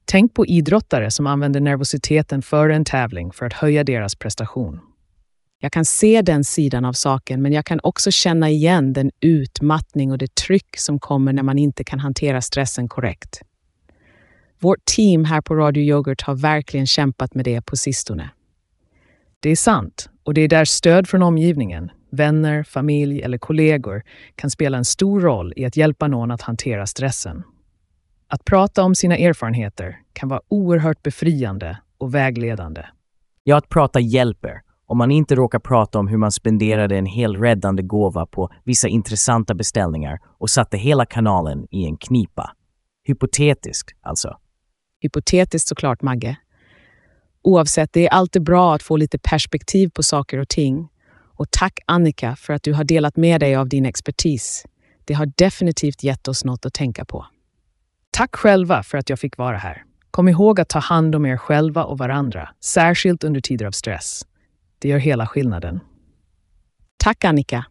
Tänk 0.05 0.33
på 0.33 0.45
idrottare 0.45 1.11
som 1.11 1.27
använder 1.27 1.59
nervositeten 1.59 2.41
före 2.41 2.75
en 2.75 2.85
tävling 2.85 3.31
för 3.31 3.45
att 3.45 3.53
höja 3.53 3.83
deras 3.83 4.15
prestation. 4.15 4.79
Jag 5.61 5.71
kan 5.71 5.85
se 5.85 6.21
den 6.21 6.43
sidan 6.43 6.85
av 6.85 6.93
saken, 6.93 7.41
men 7.41 7.53
jag 7.53 7.65
kan 7.65 7.79
också 7.83 8.11
känna 8.11 8.49
igen 8.49 8.93
den 8.93 9.11
utmattning 9.19 10.11
och 10.11 10.17
det 10.17 10.35
tryck 10.35 10.77
som 10.77 10.99
kommer 10.99 11.33
när 11.33 11.43
man 11.43 11.57
inte 11.57 11.83
kan 11.83 11.99
hantera 11.99 12.41
stressen 12.41 12.89
korrekt. 12.89 13.41
Vårt 14.59 14.85
team 14.85 15.25
här 15.25 15.41
på 15.41 15.55
Radio 15.55 15.83
Yoghurt 15.83 16.21
har 16.21 16.35
verkligen 16.35 16.87
kämpat 16.87 17.35
med 17.35 17.45
det 17.45 17.61
på 17.61 17.77
sistone. 17.77 18.29
Det 19.39 19.49
är 19.49 19.55
sant, 19.55 20.09
och 20.23 20.33
det 20.33 20.41
är 20.41 20.47
där 20.47 20.65
stöd 20.65 21.09
från 21.09 21.23
omgivningen, 21.23 21.91
vänner, 22.09 22.63
familj 22.63 23.21
eller 23.21 23.37
kollegor 23.37 24.03
kan 24.35 24.49
spela 24.49 24.77
en 24.77 24.85
stor 24.85 25.21
roll 25.21 25.53
i 25.55 25.65
att 25.65 25.77
hjälpa 25.77 26.07
någon 26.07 26.31
att 26.31 26.41
hantera 26.41 26.87
stressen. 26.87 27.43
Att 28.27 28.45
prata 28.45 28.83
om 28.83 28.95
sina 28.95 29.17
erfarenheter 29.17 29.99
kan 30.13 30.29
vara 30.29 30.41
oerhört 30.47 31.03
befriande 31.03 31.77
och 31.97 32.15
vägledande. 32.15 32.85
Ja, 33.43 33.57
att 33.57 33.69
prata 33.69 33.99
hjälper. 33.99 34.61
Om 34.89 34.97
man 34.97 35.11
inte 35.11 35.35
råkar 35.35 35.59
prata 35.59 35.99
om 35.99 36.07
hur 36.07 36.17
man 36.17 36.31
spenderade 36.31 36.97
en 36.97 37.05
hel 37.05 37.35
räddande 37.35 37.83
gåva 37.83 38.25
på 38.25 38.49
vissa 38.63 38.87
intressanta 38.87 39.53
beställningar 39.53 40.19
och 40.37 40.49
satte 40.49 40.77
hela 40.77 41.05
kanalen 41.05 41.67
i 41.71 41.85
en 41.85 41.97
knipa. 41.97 42.51
Hypotetiskt, 43.03 43.95
alltså. 44.01 44.37
Hypotetiskt 45.01 45.67
såklart, 45.67 46.01
Magge. 46.01 46.37
Oavsett, 47.43 47.93
det 47.93 48.07
är 48.07 48.09
alltid 48.09 48.43
bra 48.43 48.75
att 48.75 48.83
få 48.83 48.97
lite 48.97 49.19
perspektiv 49.19 49.89
på 49.89 50.03
saker 50.03 50.37
och 50.37 50.49
ting. 50.49 50.89
Och 51.35 51.51
tack 51.51 51.79
Annika 51.85 52.35
för 52.35 52.53
att 52.53 52.63
du 52.63 52.73
har 52.73 52.83
delat 52.83 53.17
med 53.17 53.39
dig 53.39 53.55
av 53.55 53.69
din 53.69 53.85
expertis. 53.85 54.65
Det 55.05 55.13
har 55.13 55.31
definitivt 55.37 56.03
gett 56.03 56.27
oss 56.27 56.45
något 56.45 56.65
att 56.65 56.73
tänka 56.73 57.05
på. 57.05 57.25
Tack 58.11 58.35
själva 58.35 58.83
för 58.83 58.97
att 58.97 59.09
jag 59.09 59.19
fick 59.19 59.37
vara 59.37 59.57
här. 59.57 59.83
Kom 60.11 60.27
ihåg 60.27 60.59
att 60.59 60.69
ta 60.69 60.79
hand 60.79 61.15
om 61.15 61.25
er 61.25 61.37
själva 61.37 61.83
och 61.83 61.97
varandra, 61.97 62.49
särskilt 62.63 63.23
under 63.23 63.41
tider 63.41 63.65
av 63.65 63.71
stress. 63.71 64.25
Det 64.79 64.87
gör 64.87 64.97
hela 64.97 65.27
skillnaden. 65.27 65.79
Tack 66.97 67.23
Annika. 67.23 67.65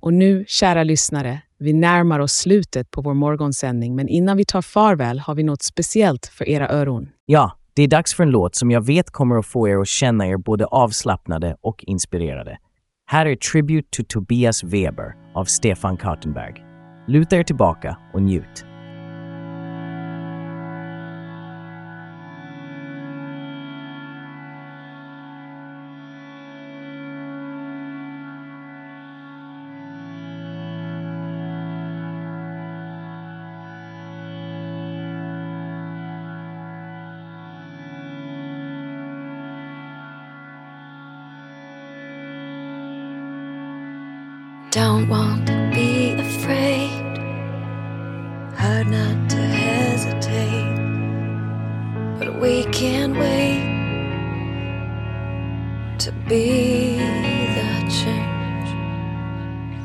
Och 0.00 0.12
nu, 0.12 0.44
kära 0.48 0.82
lyssnare, 0.84 1.42
vi 1.58 1.72
närmar 1.72 2.20
oss 2.20 2.32
slutet 2.32 2.90
på 2.90 3.02
vår 3.02 3.14
morgonsändning, 3.14 3.96
men 3.96 4.08
innan 4.08 4.36
vi 4.36 4.44
tar 4.44 4.62
farväl 4.62 5.18
har 5.18 5.34
vi 5.34 5.42
något 5.42 5.62
speciellt 5.62 6.26
för 6.26 6.48
era 6.48 6.68
öron. 6.68 7.08
Ja, 7.26 7.52
det 7.74 7.82
är 7.82 7.88
dags 7.88 8.14
för 8.14 8.22
en 8.22 8.30
låt 8.30 8.54
som 8.54 8.70
jag 8.70 8.86
vet 8.86 9.10
kommer 9.10 9.36
att 9.36 9.46
få 9.46 9.68
er 9.68 9.76
att 9.76 9.88
känna 9.88 10.26
er 10.26 10.36
både 10.36 10.64
avslappnade 10.64 11.56
och 11.60 11.84
inspirerade. 11.86 12.58
Här 13.06 13.26
är 13.26 13.36
Tribute 13.36 13.88
to 13.90 14.02
Tobias 14.08 14.64
Weber 14.64 15.14
av 15.34 15.44
Stefan 15.44 15.96
Kartenberg. 15.96 16.54
Luta 17.08 17.36
er 17.36 17.42
tillbaka 17.42 17.96
och 18.14 18.22
njut. 18.22 18.69
Don't 44.70 45.08
want 45.08 45.48
to 45.48 45.70
be 45.74 46.12
afraid. 46.12 47.18
Hard 48.56 48.86
not 48.86 49.28
to 49.30 49.36
hesitate. 49.36 50.76
But 52.20 52.40
we 52.40 52.62
can't 52.66 53.16
wait 53.16 53.66
to 55.98 56.12
be 56.28 56.98
the 56.98 57.90
change. 57.90 58.70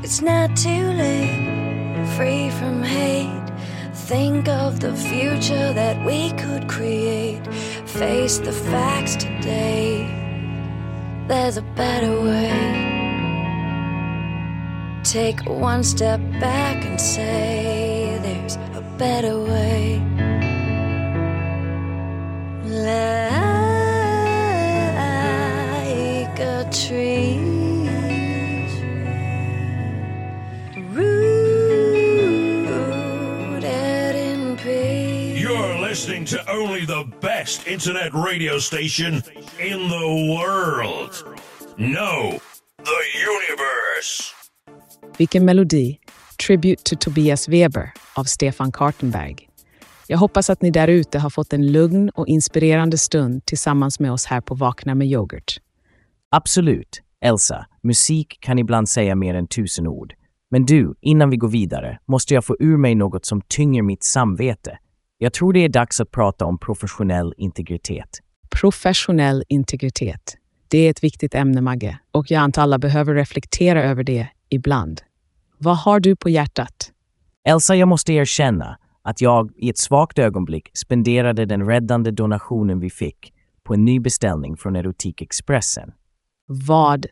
It's 0.03 0.21
not 0.21 0.55
too 0.55 0.85
late, 0.91 2.05
free 2.15 2.51
from 2.51 2.83
hate. 2.83 3.49
Think 3.91 4.47
of 4.47 4.81
the 4.81 4.93
future 4.93 5.73
that 5.73 6.05
we 6.05 6.29
could 6.33 6.69
create. 6.69 7.43
Face 7.87 8.37
the 8.37 8.51
facts 8.51 9.15
today. 9.15 10.05
There's 11.27 11.57
a 11.57 11.63
better 11.63 12.21
way. 12.21 12.64
Take 15.15 15.45
one 15.45 15.81
step 15.81 16.19
back 16.41 16.83
and 16.83 16.99
say 16.99 18.19
there's 18.21 18.57
a 18.75 18.81
better 18.97 19.39
way. 19.39 20.01
Like 25.85 26.37
a 26.37 26.69
tree 26.69 27.37
rooted 30.89 31.35
in 34.17 34.57
peace. 34.57 35.39
You're 35.41 35.79
listening 35.79 36.25
to 36.25 36.51
only 36.51 36.83
the 36.83 37.05
best 37.21 37.65
internet 37.67 38.13
radio 38.13 38.59
station 38.59 39.23
in 39.61 39.87
the 39.87 40.37
world. 40.37 41.39
No, 41.77 42.37
the 42.83 43.03
universe. 43.17 44.34
Vilken 45.17 45.45
melodi! 45.45 45.99
Tribute 46.47 46.83
to 46.83 46.95
Tobias 46.99 47.49
Weber 47.49 47.91
av 48.15 48.23
Stefan 48.23 48.71
Kartenberg. 48.71 49.35
Jag 50.07 50.17
hoppas 50.17 50.49
att 50.49 50.61
ni 50.61 50.71
där 50.71 50.87
ute 50.87 51.19
har 51.19 51.29
fått 51.29 51.53
en 51.53 51.71
lugn 51.71 52.09
och 52.09 52.27
inspirerande 52.27 52.97
stund 52.97 53.45
tillsammans 53.45 53.99
med 53.99 54.11
oss 54.11 54.25
här 54.25 54.41
på 54.41 54.55
Vakna 54.55 54.95
med 54.95 55.07
yoghurt. 55.07 55.57
Absolut, 56.31 57.01
Elsa. 57.21 57.65
Musik 57.83 58.37
kan 58.39 58.59
ibland 58.59 58.89
säga 58.89 59.15
mer 59.15 59.35
än 59.35 59.47
tusen 59.47 59.87
ord. 59.87 60.13
Men 60.51 60.65
du, 60.65 60.95
innan 61.01 61.29
vi 61.29 61.37
går 61.37 61.49
vidare, 61.49 61.99
måste 62.05 62.33
jag 62.33 62.45
få 62.45 62.55
ur 62.59 62.77
mig 62.77 62.95
något 62.95 63.25
som 63.25 63.41
tynger 63.41 63.81
mitt 63.81 64.03
samvete. 64.03 64.77
Jag 65.17 65.33
tror 65.33 65.53
det 65.53 65.59
är 65.59 65.69
dags 65.69 66.01
att 66.01 66.11
prata 66.11 66.45
om 66.45 66.59
professionell 66.59 67.33
integritet. 67.37 68.09
Professionell 68.61 69.43
integritet. 69.47 70.37
Det 70.67 70.77
är 70.77 70.89
ett 70.89 71.03
viktigt 71.03 71.35
ämne, 71.35 71.61
Magge, 71.61 71.99
och 72.11 72.31
jag 72.31 72.39
antar 72.39 72.61
alla 72.61 72.77
behöver 72.77 73.13
reflektera 73.13 73.83
över 73.83 74.03
det 74.03 74.27
ibland. 74.49 75.01
Vad 75.57 75.77
har 75.77 75.99
du 75.99 76.15
på 76.15 76.29
hjärtat? 76.29 76.91
Elsa, 77.47 77.75
jag 77.75 77.87
måste 77.87 78.13
erkänna 78.13 78.77
att 79.01 79.21
jag 79.21 79.51
i 79.55 79.69
ett 79.69 79.77
svagt 79.77 80.19
ögonblick 80.19 80.69
spenderade 80.73 81.45
den 81.45 81.65
räddande 81.65 82.11
donationen 82.11 82.79
vi 82.79 82.89
fick 82.89 83.33
på 83.63 83.73
en 83.73 83.85
ny 83.85 83.99
beställning 83.99 84.57
från 84.57 84.75
Erotikexpressen. 84.75 85.91
Vad? 86.47 87.05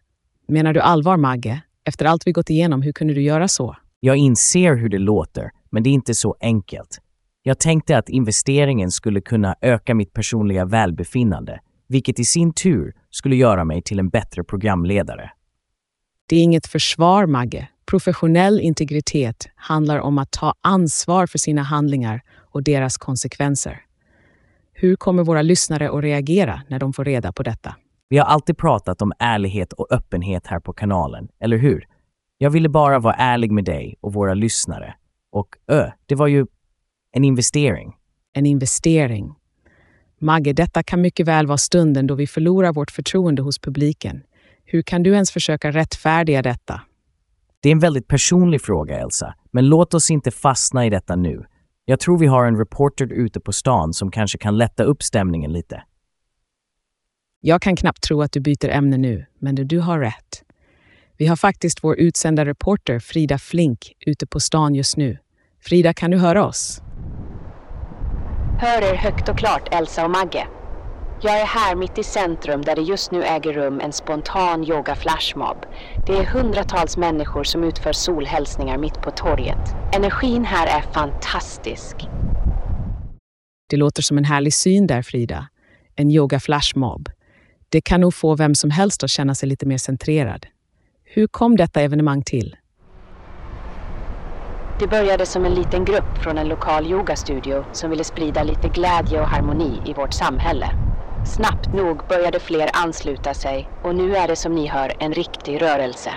Menar 0.47 0.73
du 0.73 0.79
allvar, 0.79 1.17
Magge? 1.17 1.61
Efter 1.85 2.05
allt 2.05 2.27
vi 2.27 2.31
gått 2.31 2.49
igenom, 2.49 2.81
hur 2.81 2.91
kunde 2.91 3.13
du 3.13 3.21
göra 3.21 3.47
så? 3.47 3.75
Jag 3.99 4.17
inser 4.17 4.75
hur 4.75 4.89
det 4.89 4.97
låter, 4.97 5.51
men 5.69 5.83
det 5.83 5.89
är 5.89 5.91
inte 5.91 6.15
så 6.15 6.35
enkelt. 6.39 6.99
Jag 7.43 7.59
tänkte 7.59 7.97
att 7.97 8.09
investeringen 8.09 8.91
skulle 8.91 9.21
kunna 9.21 9.55
öka 9.61 9.95
mitt 9.95 10.13
personliga 10.13 10.65
välbefinnande, 10.65 11.59
vilket 11.87 12.19
i 12.19 12.25
sin 12.25 12.53
tur 12.53 12.93
skulle 13.09 13.35
göra 13.35 13.65
mig 13.65 13.81
till 13.81 13.99
en 13.99 14.09
bättre 14.09 14.43
programledare. 14.43 15.31
Det 16.29 16.35
är 16.35 16.43
inget 16.43 16.67
försvar, 16.67 17.25
Magge. 17.25 17.67
Professionell 17.85 18.59
integritet 18.59 19.49
handlar 19.55 19.99
om 19.99 20.17
att 20.17 20.31
ta 20.31 20.53
ansvar 20.61 21.27
för 21.27 21.37
sina 21.37 21.63
handlingar 21.63 22.21
och 22.37 22.63
deras 22.63 22.97
konsekvenser. 22.97 23.81
Hur 24.73 24.95
kommer 24.95 25.23
våra 25.23 25.41
lyssnare 25.41 25.89
att 25.89 26.03
reagera 26.03 26.61
när 26.67 26.79
de 26.79 26.93
får 26.93 27.05
reda 27.05 27.31
på 27.31 27.43
detta? 27.43 27.75
Vi 28.09 28.17
har 28.17 28.25
alltid 28.25 28.57
pratat 28.57 29.01
om 29.01 29.13
ärlighet 29.19 29.73
och 29.73 29.87
öppenhet 29.91 30.47
här 30.47 30.59
på 30.59 30.73
kanalen, 30.73 31.27
eller 31.39 31.57
hur? 31.57 31.87
Jag 32.37 32.49
ville 32.49 32.69
bara 32.69 32.99
vara 32.99 33.13
ärlig 33.13 33.51
med 33.51 33.65
dig 33.65 33.95
och 34.01 34.13
våra 34.13 34.33
lyssnare. 34.33 34.93
Och 35.31 35.47
ö, 35.67 35.91
det 36.05 36.15
var 36.15 36.27
ju 36.27 36.45
en 37.11 37.23
investering. 37.23 37.93
En 38.33 38.45
investering. 38.45 39.35
Magge, 40.19 40.53
detta 40.53 40.83
kan 40.83 41.01
mycket 41.01 41.27
väl 41.27 41.47
vara 41.47 41.57
stunden 41.57 42.07
då 42.07 42.15
vi 42.15 42.27
förlorar 42.27 42.73
vårt 42.73 42.91
förtroende 42.91 43.41
hos 43.41 43.59
publiken. 43.59 44.23
Hur 44.65 44.81
kan 44.81 45.03
du 45.03 45.13
ens 45.13 45.31
försöka 45.31 45.71
rättfärdiga 45.71 46.41
detta? 46.41 46.81
Det 47.63 47.69
är 47.69 47.71
en 47.71 47.79
väldigt 47.79 48.07
personlig 48.07 48.61
fråga, 48.61 48.99
Elsa, 48.99 49.35
men 49.51 49.67
låt 49.67 49.93
oss 49.93 50.11
inte 50.11 50.31
fastna 50.31 50.85
i 50.85 50.89
detta 50.89 51.15
nu. 51.15 51.45
Jag 51.85 51.99
tror 51.99 52.17
vi 52.17 52.27
har 52.27 52.45
en 52.45 52.57
reporter 52.57 53.13
ute 53.13 53.39
på 53.39 53.53
stan 53.53 53.93
som 53.93 54.11
kanske 54.11 54.37
kan 54.37 54.57
lätta 54.57 54.83
upp 54.83 55.03
stämningen 55.03 55.53
lite. 55.53 55.83
Jag 57.39 57.61
kan 57.61 57.75
knappt 57.75 58.03
tro 58.03 58.21
att 58.21 58.31
du 58.31 58.39
byter 58.39 58.69
ämne 58.69 58.97
nu, 58.97 59.25
men 59.39 59.55
du 59.55 59.79
har 59.79 59.99
rätt. 59.99 60.43
Vi 61.17 61.25
har 61.25 61.35
faktiskt 61.35 61.83
vår 61.83 61.99
utsända 61.99 62.45
reporter 62.45 62.99
Frida 62.99 63.37
Flink 63.37 63.93
ute 63.99 64.27
på 64.27 64.39
stan 64.39 64.75
just 64.75 64.97
nu. 64.97 65.17
Frida, 65.61 65.93
kan 65.93 66.11
du 66.11 66.17
höra 66.17 66.45
oss? 66.45 66.81
Hör 68.59 68.81
er 68.93 68.95
högt 68.95 69.29
och 69.29 69.37
klart, 69.37 69.73
Elsa 69.73 70.05
och 70.05 70.11
Magge. 70.11 70.47
Jag 71.25 71.41
är 71.41 71.45
här 71.45 71.75
mitt 71.75 71.97
i 71.97 72.03
centrum 72.03 72.61
där 72.61 72.75
det 72.75 72.81
just 72.81 73.11
nu 73.11 73.23
äger 73.23 73.53
rum 73.53 73.79
en 73.79 73.93
spontan 73.93 74.63
yoga 74.63 74.95
flashmob. 74.95 75.57
Det 76.07 76.13
är 76.13 76.23
hundratals 76.23 76.97
människor 76.97 77.43
som 77.43 77.63
utför 77.63 77.93
solhälsningar 77.93 78.77
mitt 78.77 78.93
på 78.93 79.11
torget. 79.11 79.75
Energin 79.95 80.45
här 80.45 80.67
är 80.67 80.81
fantastisk. 80.91 81.95
Det 83.69 83.77
låter 83.77 84.01
som 84.01 84.17
en 84.17 84.25
härlig 84.25 84.53
syn 84.53 84.87
där, 84.87 85.01
Frida. 85.01 85.47
En 85.95 86.11
yoga 86.11 86.39
flashmob. 86.39 87.09
Det 87.69 87.81
kan 87.81 88.01
nog 88.01 88.13
få 88.13 88.35
vem 88.35 88.55
som 88.55 88.71
helst 88.71 89.03
att 89.03 89.09
känna 89.09 89.35
sig 89.35 89.49
lite 89.49 89.65
mer 89.65 89.77
centrerad. 89.77 90.45
Hur 91.03 91.27
kom 91.27 91.57
detta 91.57 91.81
evenemang 91.81 92.23
till? 92.23 92.55
Det 94.79 94.87
började 94.87 95.25
som 95.25 95.45
en 95.45 95.53
liten 95.53 95.85
grupp 95.85 96.17
från 96.23 96.37
en 96.37 96.47
lokal 96.47 96.91
yogastudio 96.91 97.65
som 97.71 97.89
ville 97.89 98.03
sprida 98.03 98.43
lite 98.43 98.67
glädje 98.67 99.21
och 99.21 99.27
harmoni 99.27 99.81
i 99.85 99.93
vårt 99.93 100.13
samhälle. 100.13 100.92
Snabbt 101.25 101.73
nog 101.73 102.07
började 102.09 102.39
fler 102.39 102.69
ansluta 102.73 103.33
sig 103.33 103.69
och 103.83 103.95
nu 103.95 104.15
är 104.15 104.27
det 104.27 104.35
som 104.35 104.55
ni 104.55 104.67
hör 104.67 104.93
en 104.99 105.13
riktig 105.13 105.61
rörelse. 105.61 106.11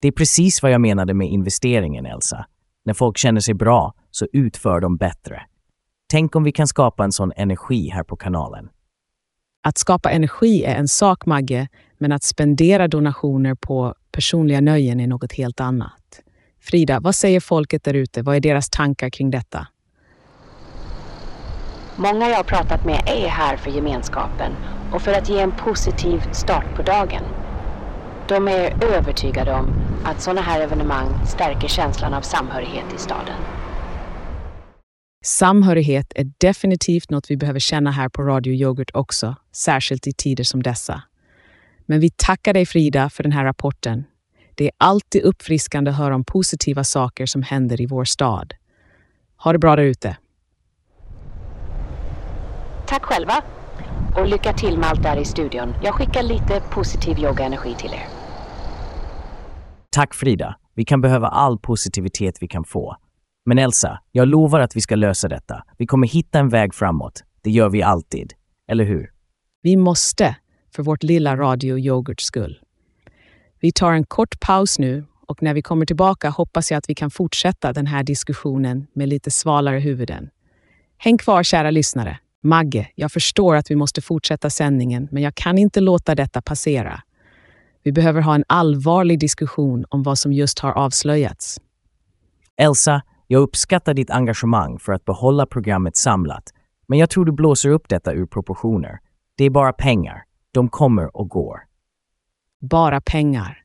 Det 0.00 0.08
är 0.08 0.12
precis 0.12 0.62
vad 0.62 0.72
jag 0.72 0.80
menade 0.80 1.14
med 1.14 1.28
investeringen, 1.28 2.06
Elsa. 2.06 2.46
När 2.84 2.94
folk 2.94 3.18
känner 3.18 3.40
sig 3.40 3.54
bra 3.54 3.94
så 4.10 4.26
utför 4.32 4.80
de 4.80 4.96
bättre. 4.96 5.42
Tänk 6.10 6.36
om 6.36 6.44
vi 6.44 6.52
kan 6.52 6.66
skapa 6.66 7.04
en 7.04 7.12
sån 7.12 7.32
energi 7.36 7.88
här 7.88 8.04
på 8.04 8.16
kanalen. 8.16 8.68
Att 9.62 9.78
skapa 9.78 10.10
energi 10.10 10.64
är 10.64 10.76
en 10.76 10.88
sak, 10.88 11.26
Magge, 11.26 11.68
men 11.98 12.12
att 12.12 12.22
spendera 12.22 12.88
donationer 12.88 13.54
på 13.54 13.94
personliga 14.12 14.60
nöjen 14.60 15.00
är 15.00 15.06
något 15.06 15.32
helt 15.32 15.60
annat. 15.60 16.22
Frida, 16.60 17.00
vad 17.00 17.14
säger 17.14 17.40
folket 17.40 17.84
där 17.84 17.94
ute? 17.94 18.22
Vad 18.22 18.36
är 18.36 18.40
deras 18.40 18.70
tankar 18.70 19.10
kring 19.10 19.30
detta? 19.30 19.66
Många 21.98 22.28
jag 22.28 22.36
har 22.36 22.44
pratat 22.44 22.84
med 22.84 23.02
är 23.06 23.28
här 23.28 23.56
för 23.56 23.70
gemenskapen 23.70 24.52
och 24.92 25.02
för 25.02 25.12
att 25.12 25.28
ge 25.28 25.40
en 25.40 25.52
positiv 25.52 26.22
start 26.32 26.76
på 26.76 26.82
dagen. 26.82 27.22
De 28.28 28.48
är 28.48 28.84
övertygade 28.84 29.52
om 29.52 29.70
att 30.04 30.22
sådana 30.22 30.40
här 30.40 30.60
evenemang 30.60 31.26
stärker 31.26 31.68
känslan 31.68 32.14
av 32.14 32.20
samhörighet 32.20 32.84
i 32.94 32.98
staden. 32.98 33.34
Samhörighet 35.24 36.12
är 36.14 36.32
definitivt 36.38 37.10
något 37.10 37.30
vi 37.30 37.36
behöver 37.36 37.60
känna 37.60 37.90
här 37.90 38.08
på 38.08 38.22
Radio 38.22 38.52
Yoghurt 38.52 38.90
också, 38.94 39.36
särskilt 39.52 40.06
i 40.06 40.12
tider 40.12 40.44
som 40.44 40.62
dessa. 40.62 41.02
Men 41.86 42.00
vi 42.00 42.10
tackar 42.10 42.54
dig 42.54 42.66
Frida 42.66 43.10
för 43.10 43.22
den 43.22 43.32
här 43.32 43.44
rapporten. 43.44 44.04
Det 44.54 44.64
är 44.64 44.72
alltid 44.78 45.22
uppfriskande 45.22 45.90
att 45.90 45.96
höra 45.96 46.14
om 46.14 46.24
positiva 46.24 46.84
saker 46.84 47.26
som 47.26 47.42
händer 47.42 47.80
i 47.80 47.86
vår 47.86 48.04
stad. 48.04 48.54
Ha 49.36 49.52
det 49.52 49.58
bra 49.58 49.76
där 49.76 49.82
ute. 49.82 50.16
Tack 52.88 53.04
själva 53.04 53.42
och 54.16 54.26
lycka 54.26 54.52
till 54.52 54.78
med 54.78 54.88
allt 54.88 55.02
där 55.02 55.16
i 55.16 55.24
studion. 55.24 55.74
Jag 55.82 55.94
skickar 55.94 56.22
lite 56.22 56.62
positiv 56.70 57.18
yogaenergi 57.18 57.74
till 57.74 57.90
er. 57.92 58.06
Tack 59.90 60.14
Frida. 60.14 60.56
Vi 60.74 60.84
kan 60.84 61.00
behöva 61.00 61.28
all 61.28 61.58
positivitet 61.58 62.34
vi 62.40 62.48
kan 62.48 62.64
få. 62.64 62.96
Men 63.44 63.58
Elsa, 63.58 63.98
jag 64.12 64.28
lovar 64.28 64.60
att 64.60 64.76
vi 64.76 64.80
ska 64.80 64.96
lösa 64.96 65.28
detta. 65.28 65.64
Vi 65.78 65.86
kommer 65.86 66.08
hitta 66.08 66.38
en 66.38 66.48
väg 66.48 66.74
framåt. 66.74 67.24
Det 67.42 67.50
gör 67.50 67.68
vi 67.68 67.82
alltid. 67.82 68.32
Eller 68.68 68.84
hur? 68.84 69.10
Vi 69.62 69.76
måste, 69.76 70.36
för 70.74 70.82
vårt 70.82 71.02
lilla 71.02 71.36
Radio 71.36 71.78
Yoghurts 71.78 72.24
skull. 72.24 72.60
Vi 73.60 73.72
tar 73.72 73.92
en 73.92 74.04
kort 74.04 74.40
paus 74.40 74.78
nu 74.78 75.04
och 75.26 75.42
när 75.42 75.54
vi 75.54 75.62
kommer 75.62 75.86
tillbaka 75.86 76.30
hoppas 76.30 76.70
jag 76.70 76.78
att 76.78 76.90
vi 76.90 76.94
kan 76.94 77.10
fortsätta 77.10 77.72
den 77.72 77.86
här 77.86 78.02
diskussionen 78.02 78.86
med 78.92 79.08
lite 79.08 79.30
svalare 79.30 79.78
huvuden. 79.78 80.30
Häng 80.98 81.18
kvar 81.18 81.42
kära 81.42 81.70
lyssnare. 81.70 82.18
Magge, 82.46 82.88
jag 82.94 83.12
förstår 83.12 83.56
att 83.56 83.70
vi 83.70 83.76
måste 83.76 84.02
fortsätta 84.02 84.50
sändningen, 84.50 85.08
men 85.10 85.22
jag 85.22 85.34
kan 85.34 85.58
inte 85.58 85.80
låta 85.80 86.14
detta 86.14 86.42
passera. 86.42 87.02
Vi 87.82 87.92
behöver 87.92 88.20
ha 88.20 88.34
en 88.34 88.44
allvarlig 88.46 89.20
diskussion 89.20 89.84
om 89.88 90.02
vad 90.02 90.18
som 90.18 90.32
just 90.32 90.58
har 90.58 90.72
avslöjats. 90.72 91.60
Elsa, 92.56 93.02
jag 93.26 93.40
uppskattar 93.40 93.94
ditt 93.94 94.10
engagemang 94.10 94.78
för 94.78 94.92
att 94.92 95.04
behålla 95.04 95.46
programmet 95.46 95.96
samlat, 95.96 96.42
men 96.86 96.98
jag 96.98 97.10
tror 97.10 97.24
du 97.24 97.32
blåser 97.32 97.70
upp 97.70 97.88
detta 97.88 98.12
ur 98.12 98.26
proportioner. 98.26 98.98
Det 99.36 99.44
är 99.44 99.50
bara 99.50 99.72
pengar. 99.72 100.22
De 100.52 100.68
kommer 100.68 101.16
och 101.16 101.28
går. 101.28 101.60
Bara 102.60 103.00
pengar. 103.00 103.62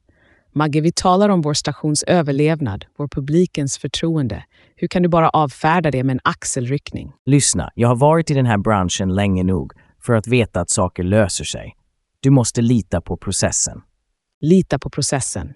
Magge, 0.53 0.81
vi 0.81 0.91
talar 0.91 1.29
om 1.29 1.41
vår 1.41 1.53
stations 1.53 2.03
överlevnad, 2.03 2.85
vår 2.97 3.07
publikens 3.07 3.77
förtroende. 3.77 4.43
Hur 4.75 4.87
kan 4.87 5.01
du 5.01 5.09
bara 5.09 5.29
avfärda 5.29 5.91
det 5.91 6.03
med 6.03 6.13
en 6.13 6.19
axelryckning? 6.23 7.13
Lyssna, 7.25 7.71
jag 7.75 7.87
har 7.87 7.95
varit 7.95 8.31
i 8.31 8.33
den 8.33 8.45
här 8.45 8.57
branschen 8.57 9.15
länge 9.15 9.43
nog 9.43 9.73
för 10.01 10.13
att 10.13 10.27
veta 10.27 10.61
att 10.61 10.69
saker 10.69 11.03
löser 11.03 11.43
sig. 11.43 11.75
Du 12.19 12.29
måste 12.29 12.61
lita 12.61 13.01
på 13.01 13.17
processen. 13.17 13.81
Lita 14.41 14.79
på 14.79 14.89
processen. 14.89 15.53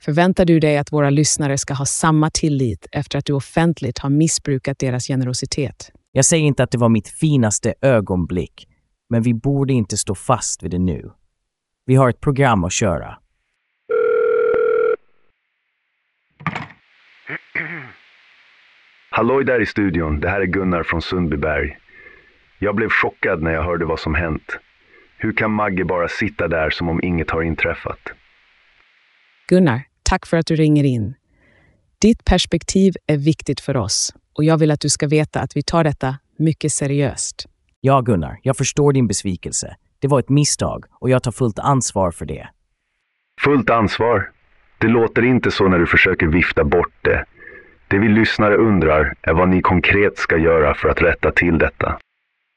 Förväntar 0.00 0.44
du 0.44 0.60
dig 0.60 0.78
att 0.78 0.92
våra 0.92 1.10
lyssnare 1.10 1.58
ska 1.58 1.74
ha 1.74 1.86
samma 1.86 2.30
tillit 2.30 2.86
efter 2.92 3.18
att 3.18 3.24
du 3.24 3.32
offentligt 3.32 3.98
har 3.98 4.10
missbrukat 4.10 4.78
deras 4.78 5.06
generositet? 5.06 5.92
Jag 6.12 6.24
säger 6.24 6.44
inte 6.44 6.62
att 6.62 6.70
det 6.70 6.78
var 6.78 6.88
mitt 6.88 7.08
finaste 7.08 7.74
ögonblick, 7.80 8.68
men 9.08 9.22
vi 9.22 9.34
borde 9.34 9.72
inte 9.72 9.96
stå 9.96 10.14
fast 10.14 10.62
vid 10.62 10.70
det 10.70 10.78
nu. 10.78 11.10
Vi 11.84 11.94
har 11.94 12.08
ett 12.08 12.20
program 12.20 12.64
att 12.64 12.72
köra. 12.72 13.18
Halloj 19.10 19.44
där 19.44 19.62
i 19.62 19.66
studion, 19.66 20.20
det 20.20 20.28
här 20.28 20.40
är 20.40 20.46
Gunnar 20.46 20.82
från 20.82 21.02
Sundbyberg. 21.02 21.76
Jag 22.58 22.74
blev 22.74 22.88
chockad 22.88 23.42
när 23.42 23.50
jag 23.50 23.62
hörde 23.62 23.84
vad 23.84 24.00
som 24.00 24.14
hänt. 24.14 24.58
Hur 25.18 25.32
kan 25.32 25.50
Magge 25.50 25.84
bara 25.84 26.08
sitta 26.08 26.48
där 26.48 26.70
som 26.70 26.88
om 26.88 27.00
inget 27.02 27.30
har 27.30 27.42
inträffat? 27.42 27.98
Gunnar, 29.48 29.82
tack 30.02 30.26
för 30.26 30.36
att 30.36 30.46
du 30.46 30.56
ringer 30.56 30.84
in. 30.84 31.14
Ditt 32.00 32.24
perspektiv 32.24 32.94
är 33.06 33.16
viktigt 33.16 33.60
för 33.60 33.76
oss 33.76 34.14
och 34.32 34.44
jag 34.44 34.58
vill 34.58 34.70
att 34.70 34.80
du 34.80 34.88
ska 34.88 35.06
veta 35.06 35.40
att 35.40 35.56
vi 35.56 35.62
tar 35.62 35.84
detta 35.84 36.18
mycket 36.38 36.72
seriöst. 36.72 37.46
Ja, 37.80 38.00
Gunnar, 38.00 38.38
jag 38.42 38.56
förstår 38.56 38.92
din 38.92 39.06
besvikelse. 39.06 39.76
Det 39.98 40.08
var 40.08 40.18
ett 40.18 40.28
misstag 40.28 40.84
och 40.90 41.10
jag 41.10 41.22
tar 41.22 41.32
fullt 41.32 41.58
ansvar 41.58 42.10
för 42.10 42.26
det. 42.26 42.48
Fullt 43.40 43.70
ansvar? 43.70 44.30
Det 44.78 44.88
låter 44.88 45.24
inte 45.24 45.50
så 45.50 45.68
när 45.68 45.78
du 45.78 45.86
försöker 45.86 46.26
vifta 46.26 46.64
bort 46.64 46.94
det. 47.02 47.24
Det 47.88 47.98
vi 47.98 48.08
lyssnare 48.08 48.56
undrar 48.56 49.14
är 49.22 49.32
vad 49.32 49.48
ni 49.48 49.60
konkret 49.62 50.18
ska 50.18 50.36
göra 50.36 50.74
för 50.74 50.88
att 50.88 51.02
rätta 51.02 51.30
till 51.32 51.58
detta. 51.58 51.98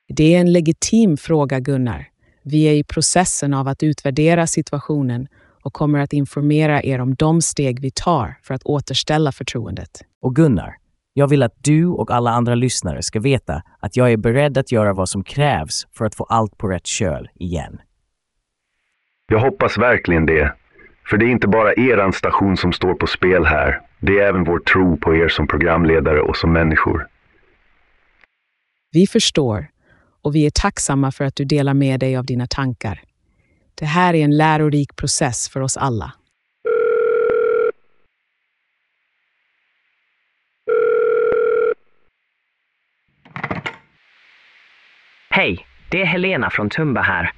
Det 0.07 0.35
är 0.35 0.39
en 0.39 0.53
legitim 0.53 1.17
fråga, 1.17 1.59
Gunnar. 1.59 2.05
Vi 2.43 2.63
är 2.63 2.73
i 2.73 2.83
processen 2.83 3.53
av 3.53 3.67
att 3.67 3.83
utvärdera 3.83 4.47
situationen 4.47 5.27
och 5.63 5.73
kommer 5.73 5.99
att 5.99 6.13
informera 6.13 6.83
er 6.83 7.01
om 7.01 7.15
de 7.15 7.41
steg 7.41 7.79
vi 7.79 7.91
tar 7.91 8.35
för 8.43 8.53
att 8.53 8.63
återställa 8.63 9.31
förtroendet. 9.31 9.89
Och 10.21 10.35
Gunnar, 10.35 10.75
jag 11.13 11.27
vill 11.27 11.43
att 11.43 11.55
du 11.63 11.85
och 11.85 12.11
alla 12.11 12.31
andra 12.31 12.55
lyssnare 12.55 13.03
ska 13.03 13.19
veta 13.19 13.61
att 13.79 13.97
jag 13.97 14.11
är 14.11 14.17
beredd 14.17 14.57
att 14.57 14.71
göra 14.71 14.93
vad 14.93 15.09
som 15.09 15.23
krävs 15.23 15.87
för 15.93 16.05
att 16.05 16.15
få 16.15 16.23
allt 16.23 16.57
på 16.57 16.67
rätt 16.67 16.85
köl 16.85 17.29
igen. 17.35 17.79
Jag 19.31 19.39
hoppas 19.39 19.77
verkligen 19.77 20.25
det. 20.25 20.53
För 21.09 21.17
det 21.17 21.25
är 21.25 21.29
inte 21.29 21.47
bara 21.47 21.73
eran 21.73 22.13
station 22.13 22.57
som 22.57 22.73
står 22.73 22.93
på 22.93 23.07
spel 23.07 23.45
här. 23.45 23.81
Det 23.99 24.19
är 24.19 24.27
även 24.27 24.43
vår 24.43 24.59
tro 24.59 24.97
på 24.97 25.15
er 25.15 25.27
som 25.27 25.47
programledare 25.47 26.21
och 26.21 26.37
som 26.37 26.53
människor. 26.53 27.07
Vi 28.91 29.07
förstår 29.07 29.67
och 30.21 30.35
vi 30.35 30.45
är 30.45 30.51
tacksamma 30.53 31.11
för 31.11 31.25
att 31.25 31.35
du 31.35 31.45
delar 31.45 31.73
med 31.73 31.99
dig 31.99 32.17
av 32.17 32.25
dina 32.25 32.47
tankar. 32.47 33.01
Det 33.75 33.85
här 33.85 34.13
är 34.13 34.23
en 34.23 34.37
lärorik 34.37 34.95
process 34.95 35.49
för 35.49 35.59
oss 35.59 35.77
alla. 35.77 36.13
Hej, 45.29 45.65
det 45.91 46.01
är 46.01 46.05
Helena 46.05 46.49
från 46.49 46.69
Tumba 46.69 47.01
här. 47.01 47.31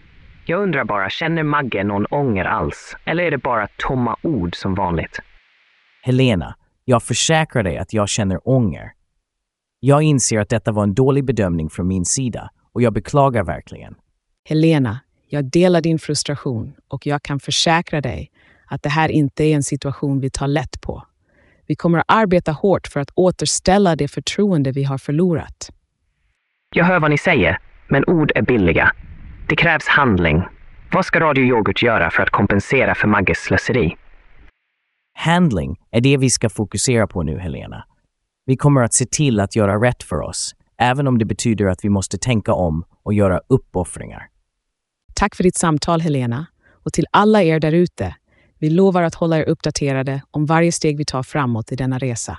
Jag 0.45 0.63
undrar 0.63 0.83
bara, 0.83 1.09
känner 1.09 1.43
Magge 1.43 1.83
någon 1.83 2.05
ånger 2.05 2.45
alls? 2.45 2.95
Eller 3.05 3.23
är 3.23 3.31
det 3.31 3.37
bara 3.37 3.67
tomma 3.77 4.15
ord 4.21 4.55
som 4.55 4.75
vanligt? 4.75 5.19
Helena, 6.03 6.55
jag 6.85 7.03
försäkrar 7.03 7.63
dig 7.63 7.77
att 7.77 7.93
jag 7.93 8.09
känner 8.09 8.49
ånger. 8.49 8.91
Jag 9.79 10.01
inser 10.01 10.39
att 10.39 10.49
detta 10.49 10.71
var 10.71 10.83
en 10.83 10.93
dålig 10.93 11.25
bedömning 11.25 11.69
från 11.69 11.87
min 11.87 12.05
sida 12.05 12.49
och 12.73 12.81
jag 12.81 12.93
beklagar 12.93 13.43
verkligen. 13.43 13.95
Helena, 14.49 14.99
jag 15.29 15.45
delar 15.45 15.81
din 15.81 15.99
frustration 15.99 16.73
och 16.87 17.07
jag 17.07 17.23
kan 17.23 17.39
försäkra 17.39 18.01
dig 18.01 18.31
att 18.65 18.83
det 18.83 18.89
här 18.89 19.09
inte 19.09 19.43
är 19.43 19.55
en 19.55 19.63
situation 19.63 20.19
vi 20.19 20.29
tar 20.29 20.47
lätt 20.47 20.81
på. 20.81 21.03
Vi 21.67 21.75
kommer 21.75 21.99
att 21.99 22.05
arbeta 22.07 22.51
hårt 22.51 22.87
för 22.87 22.99
att 22.99 23.11
återställa 23.15 23.95
det 23.95 24.07
förtroende 24.07 24.71
vi 24.71 24.83
har 24.83 24.97
förlorat. 24.97 25.69
Jag 26.75 26.85
hör 26.85 26.99
vad 26.99 27.11
ni 27.11 27.17
säger, 27.17 27.59
men 27.87 28.05
ord 28.07 28.31
är 28.35 28.41
billiga. 28.41 28.91
Det 29.51 29.55
krävs 29.55 29.87
handling. 29.87 30.43
Vad 30.91 31.05
ska 31.05 31.19
Radio 31.19 31.45
Yoghurt 31.45 31.81
göra 31.81 32.11
för 32.11 32.23
att 32.23 32.29
kompensera 32.29 32.95
för 32.95 33.07
Magges 33.07 33.37
slöseri? 33.37 33.97
Handling 35.13 35.79
är 35.91 36.01
det 36.01 36.17
vi 36.17 36.29
ska 36.29 36.49
fokusera 36.49 37.07
på 37.07 37.23
nu, 37.23 37.39
Helena. 37.39 37.83
Vi 38.45 38.57
kommer 38.57 38.81
att 38.81 38.93
se 38.93 39.05
till 39.05 39.39
att 39.39 39.55
göra 39.55 39.87
rätt 39.87 40.03
för 40.03 40.21
oss, 40.21 40.55
även 40.77 41.07
om 41.07 41.17
det 41.17 41.25
betyder 41.25 41.65
att 41.65 41.85
vi 41.85 41.89
måste 41.89 42.17
tänka 42.17 42.53
om 42.53 42.83
och 43.03 43.13
göra 43.13 43.41
uppoffringar. 43.47 44.27
Tack 45.15 45.35
för 45.35 45.43
ditt 45.43 45.57
samtal, 45.57 46.01
Helena. 46.01 46.45
Och 46.85 46.93
till 46.93 47.05
alla 47.11 47.43
er 47.43 47.59
där 47.59 47.71
ute, 47.71 48.15
vi 48.59 48.69
lovar 48.69 49.03
att 49.03 49.15
hålla 49.15 49.37
er 49.37 49.43
uppdaterade 49.49 50.21
om 50.31 50.45
varje 50.45 50.71
steg 50.71 50.97
vi 50.97 51.05
tar 51.05 51.23
framåt 51.23 51.71
i 51.71 51.75
denna 51.75 51.97
resa. 51.97 52.37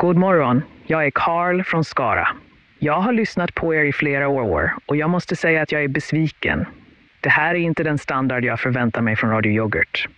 God 0.00 0.16
morgon. 0.16 0.62
Jag 0.86 1.06
är 1.06 1.10
Karl 1.14 1.62
från 1.62 1.84
Skara. 1.84 2.28
Jag 2.78 3.00
har 3.00 3.12
lyssnat 3.12 3.54
på 3.54 3.74
er 3.74 3.84
i 3.84 3.92
flera 3.92 4.28
år 4.28 4.72
och 4.86 4.96
jag 4.96 5.10
måste 5.10 5.36
säga 5.36 5.62
att 5.62 5.72
jag 5.72 5.84
är 5.84 5.88
besviken. 5.88 6.64
Det 7.20 7.28
här 7.28 7.54
är 7.54 7.58
inte 7.58 7.82
den 7.82 7.98
standard 7.98 8.44
jag 8.44 8.60
förväntar 8.60 9.00
mig 9.02 9.16
från 9.16 9.30
Radio 9.30 9.52
Yoghurt. 9.52 10.08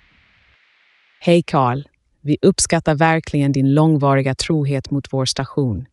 Hej 1.21 1.43
Karl. 1.43 1.83
Vi 2.21 2.37
uppskattar 2.43 2.95
verkligen 2.95 3.53
din 3.53 3.75
långvariga 3.75 4.35
trohet 4.35 4.91
mot 4.91 5.13
vår 5.13 5.25
station. 5.25 5.87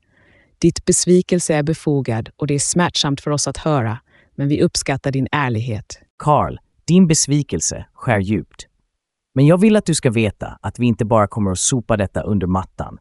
Ditt 0.61 0.85
besvikelse 0.85 1.55
är 1.55 1.63
befogad 1.63 2.29
och 2.35 2.47
det 2.47 2.53
är 2.53 2.59
smärtsamt 2.59 3.21
för 3.21 3.31
oss 3.31 3.47
att 3.47 3.57
höra, 3.57 3.97
men 4.35 4.47
vi 4.47 4.61
uppskattar 4.61 5.11
din 5.11 5.27
ärlighet. 5.31 5.99
Karl, 6.17 6.57
din 6.87 7.07
besvikelse 7.07 7.85
skär 7.93 8.19
djupt. 8.19 8.67
Men 9.35 9.45
jag 9.45 9.61
vill 9.61 9.75
att 9.75 9.85
du 9.85 9.95
ska 9.95 10.11
veta 10.11 10.57
att 10.61 10.79
vi 10.79 10.85
inte 10.85 11.05
bara 11.05 11.27
kommer 11.27 11.51
att 11.51 11.59
sopa 11.59 11.97
detta 11.97 12.21
under 12.21 12.47
mattan. 12.47 12.97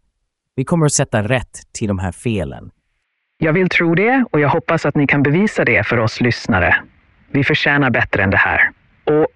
Vi 0.57 0.65
kommer 0.65 0.87
att 0.87 0.93
sätta 0.93 1.23
rätt 1.23 1.63
till 1.73 1.89
de 1.89 1.99
här 1.99 2.13
felen. 2.13 2.71
Jag 3.39 3.53
vill 3.53 3.69
tro 3.69 3.95
det 3.95 4.25
och 4.31 4.41
jag 4.41 4.49
hoppas 4.49 4.87
att 4.87 4.95
ni 4.95 5.07
kan 5.07 5.23
bevisa 5.23 5.65
det 5.65 5.87
för 5.87 5.99
oss 5.99 6.21
lyssnare. 6.21 6.85
Vi 7.31 7.45
förtjänar 7.45 7.91
bättre 7.91 8.23
än 8.23 8.31
det 8.31 8.37
här. 8.37 8.71
Och 9.05 9.27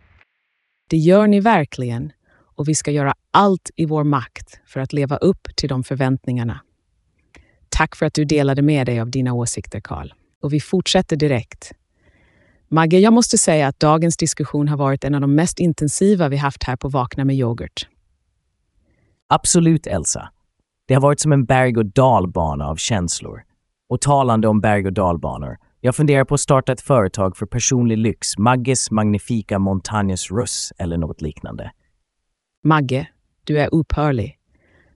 Det 0.91 0.97
gör 0.97 1.27
ni 1.27 1.41
verkligen 1.41 2.13
och 2.57 2.69
vi 2.69 2.75
ska 2.75 2.91
göra 2.91 3.15
allt 3.31 3.71
i 3.77 3.87
vår 3.87 4.05
makt 4.05 4.61
för 4.67 4.81
att 4.81 4.93
leva 4.93 5.17
upp 5.17 5.49
till 5.57 5.69
de 5.69 5.85
förväntningarna. 5.85 6.61
Tack 7.69 7.97
för 7.97 8.07
att 8.07 8.15
du 8.15 8.25
delade 8.25 8.63
med 8.63 8.87
dig 8.87 9.01
av 9.01 9.11
dina 9.11 9.33
åsikter, 9.33 9.81
Karl. 9.81 10.13
Och 10.43 10.53
vi 10.53 10.61
fortsätter 10.61 11.17
direkt. 11.17 11.73
Magge, 12.69 12.99
jag 12.99 13.13
måste 13.13 13.39
säga 13.39 13.67
att 13.69 13.81
dagens 13.81 14.17
diskussion 14.17 14.69
har 14.69 14.77
varit 14.77 15.05
en 15.05 15.15
av 15.15 15.21
de 15.21 15.35
mest 15.35 15.59
intensiva 15.59 16.29
vi 16.29 16.37
haft 16.37 16.65
här 16.65 16.77
på 16.77 16.89
Vakna 16.89 17.25
med 17.25 17.37
yoghurt. 17.37 17.89
Absolut, 19.27 19.87
Elsa. 19.87 20.31
Det 20.90 20.94
har 20.94 21.00
varit 21.00 21.20
som 21.20 21.33
en 21.33 21.44
berg 21.44 21.76
och 21.76 21.87
dalbana 21.87 22.68
av 22.68 22.76
känslor. 22.76 23.42
Och 23.88 24.00
talande 24.00 24.48
om 24.48 24.61
berg 24.61 24.87
och 24.87 24.92
dalbanor, 24.92 25.57
jag 25.81 25.96
funderar 25.96 26.24
på 26.24 26.35
att 26.35 26.40
starta 26.40 26.72
ett 26.72 26.81
företag 26.81 27.37
för 27.37 27.46
personlig 27.46 27.98
lyx, 27.98 28.38
Magges 28.38 28.90
Magnifika 28.90 29.59
Montagnes 29.59 30.31
Russ 30.31 30.72
eller 30.79 30.96
något 30.96 31.22
liknande. 31.22 31.70
Magge, 32.64 33.09
du 33.44 33.59
är 33.59 33.74
upphörlig. 33.74 34.38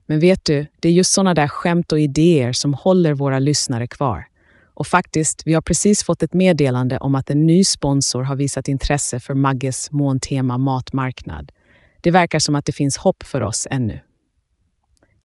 Men 0.05 0.19
vet 0.19 0.45
du, 0.45 0.65
det 0.79 0.89
är 0.89 0.91
just 0.91 1.11
sådana 1.13 1.33
där 1.33 1.47
skämt 1.47 1.91
och 1.91 1.99
idéer 1.99 2.53
som 2.53 2.73
håller 2.73 3.13
våra 3.13 3.39
lyssnare 3.39 3.87
kvar. 3.87 4.25
Och 4.73 4.87
faktiskt, 4.87 5.41
vi 5.45 5.53
har 5.53 5.61
precis 5.61 6.03
fått 6.03 6.23
ett 6.23 6.33
meddelande 6.33 6.97
om 6.97 7.15
att 7.15 7.29
en 7.29 7.45
ny 7.45 7.63
sponsor 7.63 8.23
har 8.23 8.35
visat 8.35 8.67
intresse 8.67 9.19
för 9.19 9.33
Magges 9.33 9.91
måntema 9.91 10.57
matmarknad. 10.57 11.51
Det 12.01 12.11
verkar 12.11 12.39
som 12.39 12.55
att 12.55 12.65
det 12.65 12.73
finns 12.73 12.97
hopp 12.97 13.23
för 13.23 13.41
oss 13.41 13.67
ännu. 13.71 13.99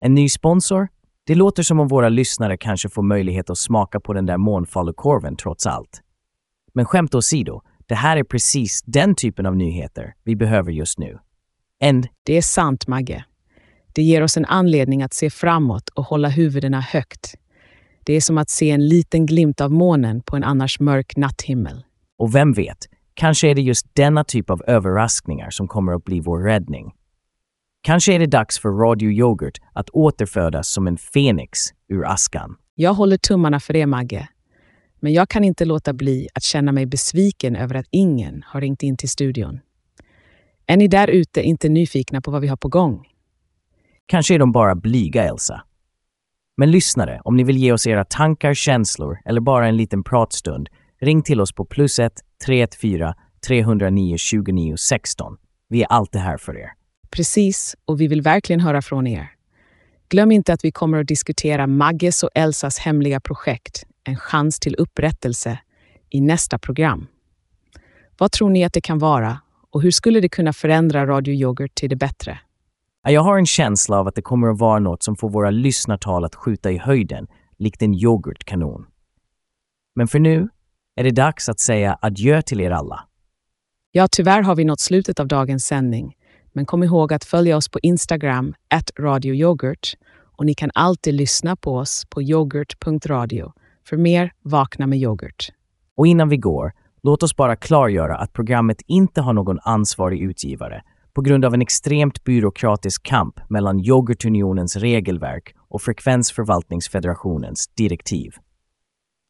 En 0.00 0.14
ny 0.14 0.28
sponsor? 0.28 0.88
Det 1.26 1.34
låter 1.34 1.62
som 1.62 1.80
om 1.80 1.88
våra 1.88 2.08
lyssnare 2.08 2.56
kanske 2.56 2.88
får 2.88 3.02
möjlighet 3.02 3.50
att 3.50 3.58
smaka 3.58 4.00
på 4.00 4.12
den 4.12 4.26
där 4.26 4.36
månfalukorven 4.36 5.36
trots 5.36 5.66
allt. 5.66 6.02
Men 6.74 6.84
skämt 6.84 7.14
åsido, 7.14 7.62
det 7.86 7.94
här 7.94 8.16
är 8.16 8.24
precis 8.24 8.82
den 8.86 9.14
typen 9.14 9.46
av 9.46 9.56
nyheter 9.56 10.14
vi 10.24 10.36
behöver 10.36 10.72
just 10.72 10.98
nu. 10.98 11.18
En 11.78 12.04
Det 12.22 12.36
är 12.36 12.42
sant, 12.42 12.86
Magge. 12.86 13.24
Det 13.94 14.02
ger 14.02 14.22
oss 14.22 14.36
en 14.36 14.44
anledning 14.44 15.02
att 15.02 15.14
se 15.14 15.30
framåt 15.30 15.88
och 15.88 16.04
hålla 16.04 16.28
huvudena 16.28 16.80
högt. 16.80 17.34
Det 18.04 18.12
är 18.12 18.20
som 18.20 18.38
att 18.38 18.50
se 18.50 18.70
en 18.70 18.88
liten 18.88 19.26
glimt 19.26 19.60
av 19.60 19.72
månen 19.72 20.22
på 20.22 20.36
en 20.36 20.44
annars 20.44 20.80
mörk 20.80 21.16
natthimmel. 21.16 21.84
Och 22.18 22.34
vem 22.34 22.52
vet, 22.52 22.78
kanske 23.14 23.48
är 23.48 23.54
det 23.54 23.62
just 23.62 23.86
denna 23.92 24.24
typ 24.24 24.50
av 24.50 24.62
överraskningar 24.66 25.50
som 25.50 25.68
kommer 25.68 25.92
att 25.92 26.04
bli 26.04 26.20
vår 26.20 26.38
räddning. 26.38 26.92
Kanske 27.86 28.14
är 28.14 28.18
det 28.18 28.26
dags 28.26 28.58
för 28.58 28.68
Radio 28.68 29.10
Yoghurt 29.10 29.58
att 29.72 29.90
återfödas 29.90 30.68
som 30.68 30.86
en 30.86 30.96
fenix 30.96 31.58
ur 31.88 32.06
askan. 32.06 32.56
Jag 32.74 32.94
håller 32.94 33.16
tummarna 33.16 33.60
för 33.60 33.72
det, 33.72 33.86
Magge. 33.86 34.28
Men 35.00 35.12
jag 35.12 35.28
kan 35.28 35.44
inte 35.44 35.64
låta 35.64 35.92
bli 35.92 36.28
att 36.34 36.42
känna 36.42 36.72
mig 36.72 36.86
besviken 36.86 37.56
över 37.56 37.74
att 37.74 37.86
ingen 37.90 38.42
har 38.46 38.60
ringt 38.60 38.82
in 38.82 38.96
till 38.96 39.08
studion. 39.08 39.60
Är 40.66 40.76
ni 40.76 40.88
där 40.88 41.08
ute 41.08 41.42
inte 41.42 41.68
nyfikna 41.68 42.20
på 42.20 42.30
vad 42.30 42.40
vi 42.40 42.48
har 42.48 42.56
på 42.56 42.68
gång? 42.68 43.06
Kanske 44.06 44.34
är 44.34 44.38
de 44.38 44.52
bara 44.52 44.74
blyga, 44.74 45.24
Elsa. 45.24 45.62
Men 46.56 46.70
lyssnare, 46.70 47.20
om 47.24 47.36
ni 47.36 47.44
vill 47.44 47.56
ge 47.56 47.72
oss 47.72 47.86
era 47.86 48.04
tankar, 48.04 48.54
känslor 48.54 49.18
eller 49.24 49.40
bara 49.40 49.68
en 49.68 49.76
liten 49.76 50.04
pratstund, 50.04 50.68
ring 51.00 51.22
till 51.22 51.40
oss 51.40 51.52
på 51.52 51.64
plus 51.64 51.98
1 51.98 52.12
314 52.46 53.14
309 53.46 54.16
29 54.18 54.76
16. 54.76 55.36
Vi 55.68 55.82
är 55.82 55.86
alltid 55.86 56.20
här 56.20 56.36
för 56.36 56.58
er. 56.58 56.75
Precis, 57.10 57.76
och 57.84 58.00
vi 58.00 58.08
vill 58.08 58.22
verkligen 58.22 58.60
höra 58.60 58.82
från 58.82 59.06
er. 59.06 59.30
Glöm 60.08 60.32
inte 60.32 60.52
att 60.52 60.64
vi 60.64 60.72
kommer 60.72 61.00
att 61.00 61.08
diskutera 61.08 61.66
Magges 61.66 62.22
och 62.22 62.30
Elsas 62.34 62.78
hemliga 62.78 63.20
projekt, 63.20 63.84
En 64.04 64.16
chans 64.16 64.60
till 64.60 64.74
upprättelse, 64.74 65.58
i 66.10 66.20
nästa 66.20 66.58
program. 66.58 67.06
Vad 68.18 68.32
tror 68.32 68.50
ni 68.50 68.64
att 68.64 68.72
det 68.72 68.80
kan 68.80 68.98
vara 68.98 69.40
och 69.70 69.82
hur 69.82 69.90
skulle 69.90 70.20
det 70.20 70.28
kunna 70.28 70.52
förändra 70.52 71.06
Radio 71.06 71.34
Yoghurt 71.34 71.74
till 71.74 71.90
det 71.90 71.96
bättre? 71.96 72.38
Ja, 73.02 73.10
Jag 73.10 73.20
har 73.20 73.38
en 73.38 73.46
känsla 73.46 73.98
av 73.98 74.06
att 74.06 74.14
det 74.14 74.22
kommer 74.22 74.48
att 74.48 74.58
vara 74.58 74.78
något 74.78 75.02
som 75.02 75.16
får 75.16 75.30
våra 75.30 75.50
lyssnartal 75.50 76.24
att 76.24 76.34
skjuta 76.34 76.70
i 76.70 76.78
höjden, 76.78 77.26
likt 77.58 77.82
en 77.82 77.94
yoghurtkanon. 77.94 78.86
Men 79.94 80.08
för 80.08 80.18
nu 80.18 80.48
är 80.96 81.04
det 81.04 81.10
dags 81.10 81.48
att 81.48 81.60
säga 81.60 81.98
adjö 82.02 82.42
till 82.42 82.60
er 82.60 82.70
alla. 82.70 83.08
Ja, 83.90 84.08
tyvärr 84.12 84.42
har 84.42 84.56
vi 84.56 84.64
nått 84.64 84.80
slutet 84.80 85.20
av 85.20 85.28
dagens 85.28 85.66
sändning, 85.66 86.16
men 86.56 86.66
kom 86.66 86.82
ihåg 86.82 87.12
att 87.12 87.24
följa 87.24 87.56
oss 87.56 87.68
på 87.68 87.78
Instagram, 87.82 88.54
at 88.70 88.90
radioyoghurt, 88.98 89.94
och 90.36 90.46
ni 90.46 90.54
kan 90.54 90.70
alltid 90.74 91.14
lyssna 91.14 91.56
på 91.56 91.76
oss 91.76 92.04
på 92.10 92.22
yoghurt.radio 92.22 93.52
för 93.88 93.96
mer 93.96 94.32
Vakna 94.42 94.86
med 94.86 94.98
yoghurt. 94.98 95.48
Och 95.96 96.06
innan 96.06 96.28
vi 96.28 96.36
går, 96.36 96.72
låt 97.02 97.22
oss 97.22 97.36
bara 97.36 97.56
klargöra 97.56 98.16
att 98.16 98.32
programmet 98.32 98.82
inte 98.86 99.20
har 99.20 99.32
någon 99.32 99.58
ansvarig 99.62 100.22
utgivare 100.22 100.82
på 101.14 101.22
grund 101.22 101.44
av 101.44 101.54
en 101.54 101.62
extremt 101.62 102.24
byråkratisk 102.24 103.02
kamp 103.02 103.40
mellan 103.50 103.80
Yoghurtunionens 103.80 104.76
regelverk 104.76 105.54
och 105.68 105.82
Frekvensförvaltningsfederationens 105.82 107.68
direktiv. 107.68 108.32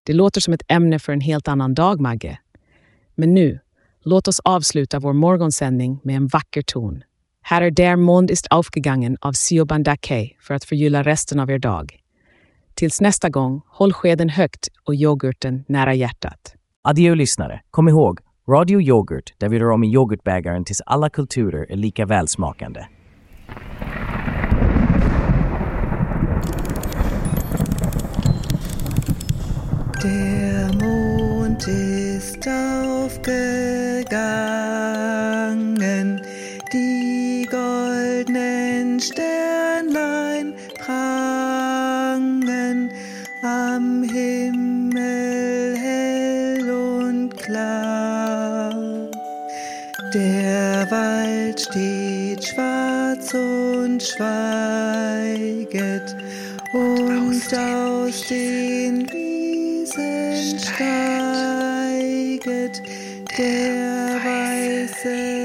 Det 0.02 0.12
låter 0.12 0.40
som 0.40 0.54
ett 0.54 0.64
ämne 0.68 0.98
för 0.98 1.12
en 1.12 1.20
helt 1.20 1.48
annan 1.48 1.74
dag, 1.74 2.00
Magge. 2.00 2.38
Men 3.14 3.34
nu, 3.34 3.58
låt 4.04 4.28
oss 4.28 4.40
avsluta 4.40 4.98
vår 4.98 5.12
morgonsändning 5.12 6.00
med 6.04 6.16
en 6.16 6.26
vacker 6.26 6.62
ton. 6.62 7.02
Här 7.48 7.62
är 7.62 7.70
Der 7.70 7.96
Mond 7.96 8.30
ist 8.30 8.46
aufgegangen 8.50 9.16
av 9.20 9.32
Siobhan 9.32 9.82
Dake 9.82 10.30
för 10.40 10.54
att 10.54 10.64
förgylla 10.64 11.02
resten 11.02 11.40
av 11.40 11.50
er 11.50 11.58
dag. 11.58 12.00
Tills 12.74 13.00
nästa 13.00 13.28
gång, 13.28 13.62
håll 13.68 13.92
skeden 13.92 14.28
högt 14.28 14.68
och 14.84 14.94
yoghurten 14.94 15.64
nära 15.68 15.94
hjärtat. 15.94 16.54
Adjö 16.82 17.14
lyssnare, 17.14 17.60
kom 17.70 17.88
ihåg, 17.88 18.18
Radio 18.48 18.80
Yoghurt 18.80 19.34
där 19.38 19.48
vi 19.48 19.58
rör 19.58 19.70
om 19.70 19.84
i 19.84 19.92
yoghurtbägaren 19.92 20.64
tills 20.64 20.80
alla 20.86 21.10
kulturer 21.10 21.72
är 21.72 21.76
lika 21.76 22.06
välsmakande. 22.06 22.80
Der 30.02 30.72
Mond 30.84 31.62
ist 31.68 32.46
aufgegangen, 32.46 33.46
Sternlein 39.00 40.54
prangen 40.78 42.90
am 43.42 44.02
Himmel 44.02 45.76
hell 45.76 46.70
und 46.70 47.36
klar. 47.36 48.74
Der 50.14 50.90
Wald 50.90 51.60
steht 51.60 52.44
schwarz 52.44 53.34
und 53.34 54.02
schweiget, 54.02 56.16
und 56.72 57.54
aus 57.54 58.26
den 58.28 59.06
Wiesen 59.10 60.58
steiget 60.58 60.82
der 63.36 64.18
weiße 64.24 65.35